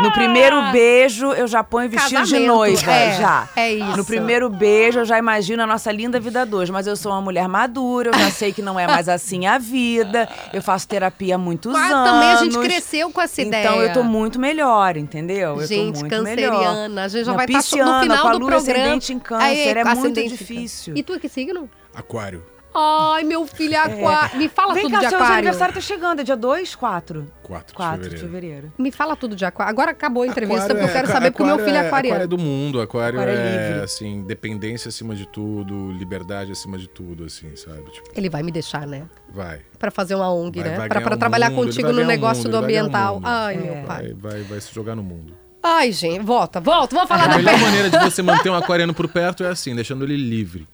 [0.00, 2.90] No primeiro beijo, eu já ponho vestido de Casamento, noiva.
[2.92, 3.48] é, já.
[3.54, 3.96] é isso.
[3.96, 6.68] No primeiro beijo, eu já imagino a nossa linda vida dois.
[6.70, 9.58] Mas eu sou uma mulher madura, eu já sei que não é mais assim a
[9.58, 10.28] vida.
[10.52, 12.10] Eu faço terapia há muitos Mas anos.
[12.10, 13.62] também a gente cresceu com essa ideia.
[13.68, 15.60] Então eu tô muito melhor, entendeu?
[15.60, 17.04] Eu Gente, tô muito canceriana, melhor.
[17.04, 18.80] a gente já Não, vai estar no pisciana, final com a do lua programa.
[18.80, 20.94] ascendente em câncer, Aí, é muito difícil.
[20.96, 21.68] E tu que signo?
[21.94, 22.44] Aquário.
[22.76, 24.36] Ai, meu filho é aquário.
[24.36, 25.34] Me fala Vem tudo cá, de seu aquário.
[25.36, 27.24] aniversário tá chegando, é dia 2, 4?
[27.44, 28.32] 4 de 4 de fevereiro.
[28.32, 28.72] fevereiro.
[28.76, 29.70] Me fala tudo de aquário.
[29.70, 31.82] Agora acabou a entrevista, Aquário porque eu quero é- saber porque o meu aquário filho
[31.84, 32.14] é aquariano.
[32.16, 33.84] Aquário é do mundo, aquário, Aquário é é, livre.
[33.84, 37.84] assim, dependência acima de tudo, liberdade acima de tudo, assim, sabe?
[37.92, 39.04] Tipo, Ele vai me deixar, né?
[39.32, 39.60] vai.
[39.78, 40.76] Pra fazer uma ONG, Vai- né?
[40.76, 43.20] vai pra pra trabalhar mundo, contigo no negócio mundo, do ambiental.
[43.22, 43.58] Ai, É.
[43.58, 44.14] meu pai.
[44.18, 45.34] Vai, vai, vai se jogar no mundo.
[45.62, 46.94] Ai, gente, volta, volta.
[46.94, 49.74] Vamos falar A da melhor maneira de você manter um aquariano por perto é assim,
[49.76, 50.66] deixando ele livre.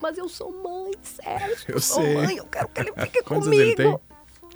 [0.00, 1.56] Mas eu sou mãe, Sérgio.
[1.74, 2.14] Eu sou sei.
[2.14, 3.62] mãe, eu quero que ele fique Quantos comigo.
[3.62, 3.98] ele tem?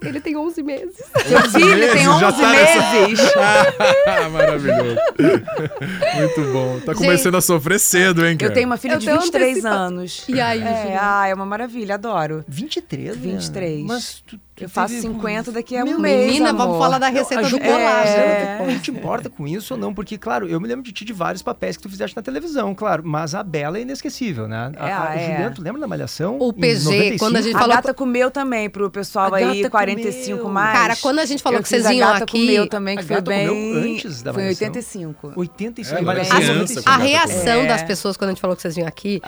[0.02, 0.96] Ele tem 11 meses.
[0.96, 3.20] Seu filho tem 11 já tá nessa- meses.
[4.32, 4.96] Maravilhoso.
[6.16, 6.80] Muito bom.
[6.80, 8.50] Tá começando a sofrer cedo, hein, cara?
[8.50, 10.24] Eu tenho uma filha Eu de tenho 23 antecipa- anos.
[10.26, 12.42] E aí, É, ah, é uma maravilha, adoro.
[12.48, 13.08] 23?
[13.16, 13.22] né?
[13.32, 13.84] 23.
[13.86, 17.08] Mas tu, Eu faço teve- 50 daqui a um Meu, mês, menina, vamos falar da
[17.08, 18.16] receita a do colágeno.
[18.18, 19.94] É, a gente importa com isso ou não?
[19.94, 22.74] Porque, claro, eu me lembro de ti de vários papéis que tu fizeste na televisão,
[22.74, 23.02] claro.
[23.04, 24.72] Mas a Bela é inesquecível, né?
[24.78, 25.26] A, É, a, é.
[25.32, 26.36] Juliana, tu lembra da Malhação?
[26.40, 27.18] O PG, 95?
[27.18, 30.52] quando a gente A falou gata comeu também, pro pessoal A aí, gata 45 comeu.
[30.52, 30.78] mais.
[30.78, 33.06] Cara, quando a gente falou Eu que vocês a gata aqui- comeu também, que A
[33.06, 33.48] foi bem...
[33.48, 34.66] comeu antes da Foi em Malhação?
[34.68, 35.32] 85.
[35.36, 35.88] 85.
[35.88, 36.84] Foi a bem- Malhação criança, 95.
[36.84, 37.66] quando A ela reação É.
[37.66, 39.20] das pessoas quando a gente falou que vocês vinham aqui,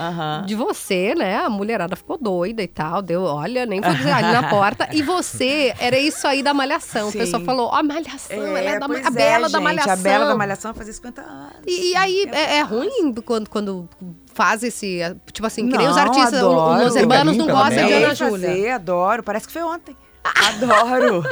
[0.47, 1.37] de você, né?
[1.39, 3.03] A mulherada ficou doida e tal.
[3.03, 4.89] Deu, olha, nem vou dizer ali na porta.
[4.93, 5.22] E você,
[5.79, 7.09] era isso aí da malhação.
[7.09, 7.19] O Sim.
[7.19, 9.93] pessoal falou: ó, a malhação, ela é da, pois a bela é, da malhação.
[9.93, 11.53] A Bela da Malhação fazia 50 anos.
[11.67, 13.89] E, e aí, é, é ruim quando, quando
[14.35, 15.01] faz esse.
[15.33, 16.43] Tipo assim, que nem os artistas.
[16.43, 16.87] o- adoro.
[16.87, 18.75] Os urbanos não gostam de Ana Júlia.
[18.75, 19.23] adoro.
[19.23, 19.97] Parece que foi ontem.
[20.25, 21.23] Adoro.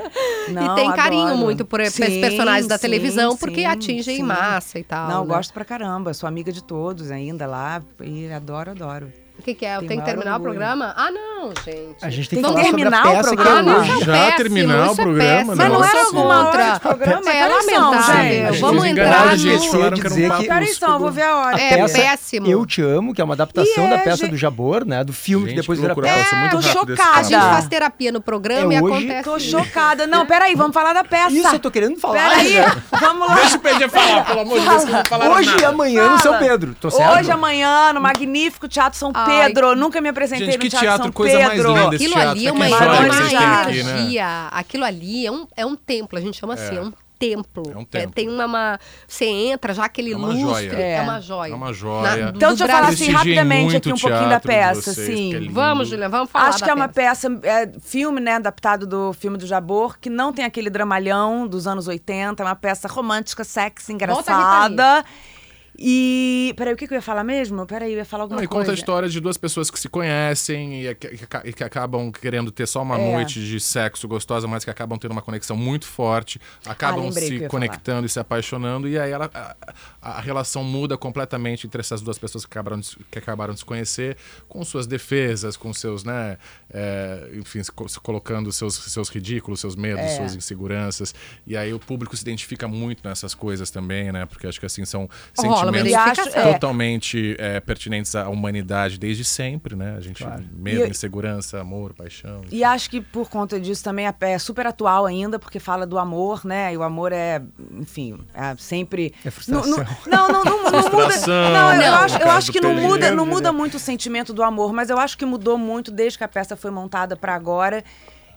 [0.48, 1.38] Não, e tem carinho adoro.
[1.38, 4.22] muito por esses Sim, personagens da sim, televisão, porque sim, atingem sim.
[4.22, 5.06] massa e tal.
[5.08, 5.34] Não, né?
[5.34, 6.14] gosto pra caramba.
[6.14, 7.82] Sou amiga de todos ainda lá.
[8.02, 9.12] E adoro, adoro.
[9.48, 9.76] O que, que é?
[9.76, 10.92] Eu tenho que terminar o programa?
[10.94, 11.96] Ah, não, gente.
[12.04, 13.72] A gente tem, Tem que que falar sobre a terminar o programa?
[13.72, 13.88] é.
[13.88, 15.54] Isso é Já péssimo, terminar o isso é programa.
[15.56, 16.48] Mas não era alguma Senhora.
[16.48, 17.30] hora de programa?
[17.32, 18.22] É lamentável.
[18.52, 18.60] gente?
[18.60, 19.36] Vamos entrar no...
[19.38, 20.74] gente, falaram que era um papo.
[20.74, 20.92] são?
[20.92, 21.60] Eu vou ver a hora.
[21.60, 22.46] É péssimo.
[22.46, 25.02] Eu Te Amo, que é uma adaptação da é, peça do Jabor, né?
[25.02, 26.36] Do filme que depois loucura, peça.
[26.36, 27.22] muito tô esse A chocada.
[27.24, 29.24] gente faz terapia no programa É e hoje- acontece.
[29.24, 30.06] Tô chocada.
[30.06, 31.30] Não, peraí, vamos falar da peça.
[31.30, 32.18] Isso eu tô querendo falar.
[32.18, 32.82] Peraí, né?
[33.00, 33.34] vamos lá.
[33.36, 36.18] Deixa o PG falar, pelo amor de Deus, que não falaram Hoje e amanhã no
[36.18, 36.38] São.
[36.38, 36.74] Pedro.
[36.78, 37.18] Tô certo?
[37.18, 39.24] Hoje, amanhã, no magnífico Teatro São Ai.
[39.46, 39.76] Pedro.
[39.76, 41.68] Nunca me apresentei Gente, no que Teatro, teatro, São coisa mais Pedro.
[41.74, 42.30] linda esse Aquilo teatro.
[42.30, 43.90] ali é Tá uma aqui né?
[43.90, 44.48] energia.
[44.50, 47.64] Aquilo ali é um, é um templo, a gente chama assim, é um templo.
[47.74, 48.12] É um templo.
[48.12, 48.78] tem uma, uma-
[49.08, 50.70] Você entra, já aquele É uma lustre.
[50.70, 50.72] joia.
[50.76, 50.94] É.
[50.94, 51.00] É.
[51.00, 51.50] uma joia.
[51.50, 52.30] É uma joia.
[52.30, 54.48] do Então, deixa eu falar assim Prestigiem rapidamente muito aqui um o pouquinho da teatro
[54.50, 55.30] de peça, vocês, sim.
[55.30, 55.52] que é lindo.
[55.52, 57.28] Vamos, Juliana, vamos falar Acho da que é uma peça.
[57.28, 61.66] peça, é, filme, né, adaptado do filme do Jabor, que não tem aquele dramalhão dos
[61.66, 64.36] anos 80, é uma peça romântica, sexy, Volta a
[64.68, 65.04] Rita engraçada.
[65.78, 66.52] E.
[66.56, 67.64] Peraí, o que, que eu ia falar mesmo?
[67.66, 68.62] Peraí, eu ia falar alguma Não, e coisa.
[68.64, 72.10] conta a história de duas pessoas que se conhecem e, que- que- e que acabam
[72.10, 73.12] querendo ter só uma É.
[73.12, 77.46] noite de sexo gostosa, mas que acabam tendo uma conexão muito forte, acabam Ah, se
[77.48, 79.56] conectando e se apaixonando, e aí ela, a,
[80.02, 83.60] a relação muda completamente entre essas duas pessoas que acabaram, de, se- que acabaram de
[83.60, 84.16] se conhecer,
[84.48, 86.38] com suas defesas, com seus, né,
[86.72, 87.70] é, enfim, se
[88.02, 90.16] colocando seus, seus ridículos, seus medos, É.
[90.16, 91.14] suas inseguranças,
[91.46, 94.84] e aí o público se identifica muito nessas coisas também, né, porque acho que assim
[94.84, 95.08] são
[95.38, 96.42] Rola uma sentimentos identificação.
[96.42, 96.52] É.
[96.52, 99.94] totalmente é, pertinentes à humanidade desde sempre, né?
[99.96, 102.42] A gente medo, E insegurança, amor, paixão.
[102.50, 105.98] E acho que por conta disso também é- é super atual ainda, porque fala do
[105.98, 106.72] amor, né?
[106.72, 107.42] E o amor é,
[107.72, 109.14] enfim, é sempre.
[109.24, 109.84] É frustração.
[110.06, 110.82] Não, não, não, não, não muda.
[110.90, 113.32] Frustração, Não, eu no acho, eu acho que não muda, não né?
[113.32, 116.28] muda muito o sentimento do amor, mas eu acho que mudou muito desde que a
[116.28, 117.84] peça foi montada para agora.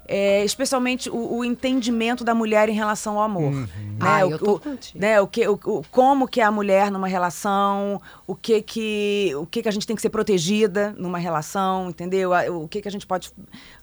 [0.08, 3.52] É, especialmente o, o entendimento da mulher em relação ao amor.
[3.52, 3.68] Né?
[4.00, 4.62] Ah, o, eu tô o-
[4.96, 5.22] né?
[5.22, 9.46] o que, o, o- como que é a mulher numa relação, o que que, o
[9.46, 12.32] que que a gente tem que ser protegida numa relação, entendeu?
[12.62, 13.32] O que que a gente pode,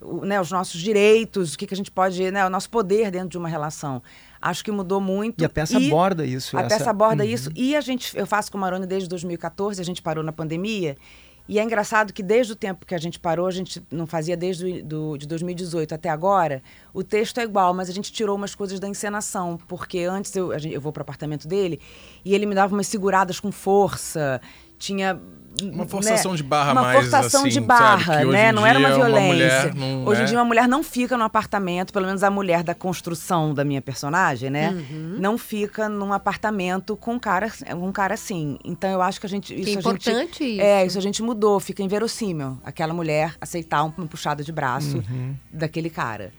[0.01, 3.11] o- né, os nossos direitos, o que que a gente pode, né, o nosso poder
[3.11, 4.03] dentro de uma relação.
[4.41, 5.41] Acho que mudou muito.
[5.43, 7.31] E a peça aborda isso, A essa- peça aborda Uhum.
[7.31, 7.51] isso.
[7.57, 10.97] E a gente, eu faço com o Maroni desde 2014, a gente parou na pandemia.
[11.49, 14.36] E é engraçado que desde o tempo que a gente parou, a gente não fazia
[14.36, 18.55] desde do, de 2018 até agora, o texto é igual, mas a gente tirou umas
[18.55, 21.80] coisas da encenação, porque antes eu, gente- eu vou para o apartamento dele
[22.24, 24.40] e ele me dava umas seguradas com força,
[24.78, 25.18] tinha
[25.62, 27.66] Uma forçação né, de barra uma mais, forçação assim, de sabe?
[27.66, 28.50] barra, hoje né?
[28.50, 29.32] em Não era uma dia uma violência.
[29.32, 32.30] mulher não hoje em é- dia uma mulher não fica no apartamento, pelo menos a
[32.30, 34.70] mulher da construção da minha personagem, né?
[34.70, 35.16] Uhum.
[35.18, 38.59] Não fica num apartamento com um cara, um cara assim.
[38.64, 40.61] Então eu acho que a gente isso Que a importante gente, isso.
[40.61, 44.98] É, isso a gente mudou, fica inverossímil aquela mulher aceitar um- uma puxada de braço
[44.98, 45.34] Uhum.
[45.52, 46.32] daquele cara.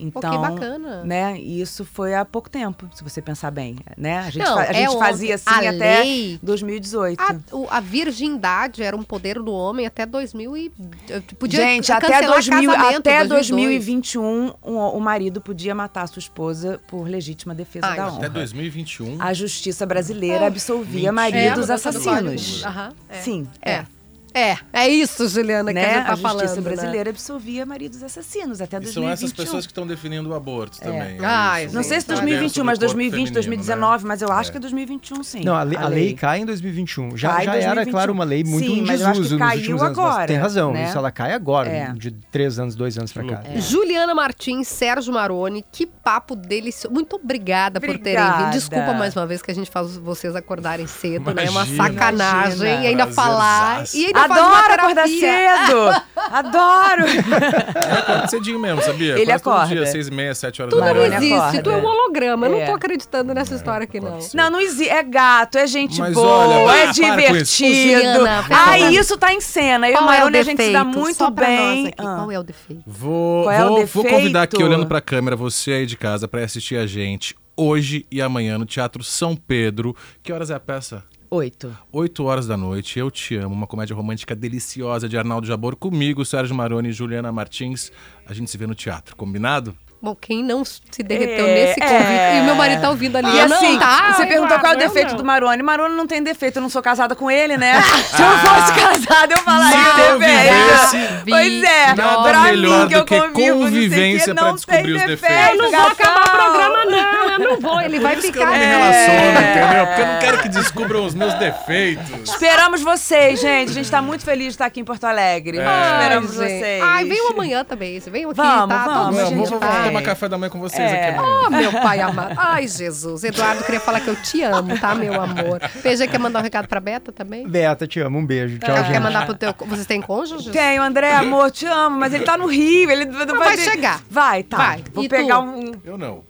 [0.00, 1.04] Então, que bacana.
[1.04, 1.36] né?
[1.38, 4.18] E isso foi há pouco tempo, se você pensar bem, né?
[4.18, 7.20] A gente, Não, fa- a é gente fazia assim A até lei- 2018.
[7.20, 10.72] A, o- a virgindade era um poder do homem até 2000 e...
[11.08, 13.28] eh, Podia Gente, até, cancelar 2000, casamento, até 2002.
[13.48, 18.12] 2021, o, o marido podia matar a sua esposa por legítima defesa Ai, da Até
[18.16, 18.28] honra.
[18.30, 19.16] 2021.
[19.20, 21.12] A justiça brasileira Ah, absolvia mentira.
[21.12, 22.64] maridos É, a mudança do assassinos.
[23.08, 23.20] é.
[23.20, 23.70] Sim, É.
[23.72, 23.86] é.
[24.34, 25.84] É, é isso, Juliana, que Né?
[25.84, 26.54] a gente tá a justiça falando.
[26.56, 26.60] né?
[26.62, 29.02] brasileira absolvia maridos assassinos até E 2021.
[29.02, 31.18] são essas pessoas que estão definindo o aborto também.
[31.18, 31.74] é Ai, isso.
[31.74, 34.08] Não sei se Tá 2021, dentro mas do corpo 2020, feminino, 2019, né?
[34.08, 34.52] mas eu acho É.
[34.52, 35.40] que é 2021 sim.
[35.44, 37.16] Não, a lei, a lei cai em 2021.
[37.16, 37.90] Já, Cai já era, 2021.
[37.92, 39.98] claro, uma lei muito Sim, em mas eu acho que desuso nos caiu últimos anos.
[39.98, 40.84] agora, tem razão, né?
[40.88, 41.92] isso ela cai agora, É.
[41.92, 43.42] de três anos, dois anos pra cá.
[43.56, 46.92] Juliana Martins, Sérgio Maroni, que papo delicioso.
[46.94, 48.44] Muito obrigada, por terem Obrigada.
[48.44, 48.52] vindo.
[48.52, 51.44] Desculpa mais uma vez que a gente faz vocês acordarem cedo, né?
[51.46, 51.84] É uma Imagina.
[51.84, 52.56] sacanagem.
[52.58, 52.82] Imagina.
[52.84, 53.84] E ainda falar.
[53.94, 56.02] E ainda Adoro acordar cedo.
[56.30, 57.06] Adoro.
[57.08, 59.14] Ele acorda cedinho mesmo, sabia?
[59.18, 59.74] Ele Quase todo acorda.
[59.74, 61.16] dia, seis e meia, sete horas Tu da não manhã.
[61.16, 62.46] existe, tu é um holograma.
[62.46, 62.66] Eu não É.
[62.66, 64.18] tô acreditando nessa história aqui, não.
[64.34, 64.90] Não, não existe.
[64.90, 67.02] É gato, é gente Mas boa, olha, é para com isso.
[67.02, 67.74] divertido.
[68.02, 69.88] Juliana, Ah, isso tá em cena.
[69.88, 71.58] Eu e Qual a é o Marone, a gente se dá muito Só pra bem.
[71.84, 72.16] nós aqui, Ah.
[72.16, 72.82] Qual é o defeito?
[72.86, 76.26] Vou, Qual é o vou, vou convidar aqui, olhando pra câmera, você aí de casa,
[76.28, 79.94] pra assistir a gente hoje e amanhã no Teatro São Pedro.
[80.22, 81.02] Que horas é a peça?
[81.32, 81.78] Oito.
[81.92, 86.24] 8 horas da noite, Eu Te Amo, uma comédia romântica deliciosa de Arnaldo Jabor comigo,
[86.24, 87.92] Sérgio Maroni e Juliana Martins.
[88.26, 89.76] A gente se vê no teatro, combinado?
[90.02, 92.00] Bom, quem não se derreteu É, nesse convite?
[92.00, 92.38] é.
[92.38, 93.28] E o meu marido tá ouvindo ali.
[93.30, 95.16] E Eu, assim, não, tá, você perguntou qual é o defeito não.
[95.18, 95.62] do Marone.
[95.62, 97.82] Marone não tem defeito, eu não sou casada com ele, né?
[98.10, 101.24] Se eu fosse casada, eu falaria defeito.
[101.28, 104.26] Pois é, nada pra melhor mim que do eu que convivo, não sei o convivência
[104.28, 105.64] que, pra não descobrir tem os defeito, defeitos.
[105.64, 107.30] Eu não vou acabar o programa, não.
[107.30, 107.80] Eu não vou.
[107.82, 108.46] Ele vai Por isso que ficar.
[108.46, 109.86] eu não me relaciono, entendeu?
[109.86, 112.30] Porque eu não quero que descubram os meus defeitos.
[112.30, 113.70] Esperamos vocês, gente.
[113.70, 115.58] A gente tá muito feliz de estar aqui em Porto Alegre.
[115.58, 115.92] É.
[115.92, 116.82] Esperamos vocês.
[116.82, 118.00] Ai, venham amanhã também.
[118.00, 118.84] Você vem aqui, Vamos, tá?
[118.86, 121.08] vamos, Todo a tomar café da manhã com vocês É.
[121.10, 121.40] aqui amanhã.
[121.46, 122.34] Oh, meu pai amado.
[122.36, 123.24] Ai, Jesus.
[123.24, 125.60] Eduardo, queria falar que eu te amo, tá, meu amor?
[125.82, 127.46] PG quer mandar um recado pra Beta também?
[127.48, 128.18] Beta, te amo.
[128.18, 128.58] Um beijo.
[128.58, 128.92] Tchau, Ela gente.
[128.92, 129.54] quer mandar pro teu...
[129.66, 130.50] Vocês têm cônjuge?
[130.50, 134.00] Tenho, André, amor, te amo, mas ele tá no Rio, ele não vai vai chegar.
[134.10, 134.56] Vai, tá.
[134.56, 134.84] Vai.
[134.92, 135.42] Vou E pegar tu?
[135.42, 135.72] um.
[135.84, 136.24] Eu não.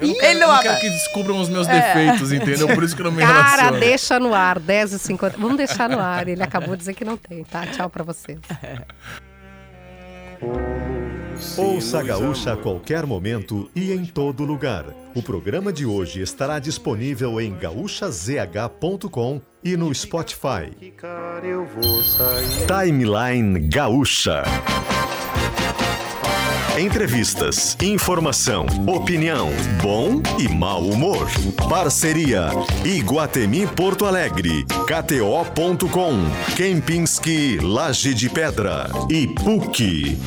[0.00, 2.66] Eu não quero, ele não quero que descubram os meus defeitos, entendeu?
[2.68, 3.78] Por isso que eu não me Cara, relaciono.
[3.80, 5.34] deixa no ar, 10h50.
[5.38, 6.26] Vamos deixar no ar.
[6.26, 7.66] Ele acabou de dizer que não tem, tá?
[7.66, 8.38] Tchau pra vocês.
[11.56, 14.84] Ouça a Gaúcha a qualquer momento e em todo lugar.
[15.14, 20.70] O programa de hoje estará disponível em gaúchazh.com e no Spotify.
[22.66, 24.44] Timeline Gaúcha.
[26.78, 29.50] Entrevistas, informação, opinião,
[29.82, 31.28] bom e mau humor.
[31.68, 32.48] Parceria
[32.82, 36.14] Iguatemi Porto Alegre, KTO.com,
[36.56, 40.18] Kempinski Laje de Pedra e PUC.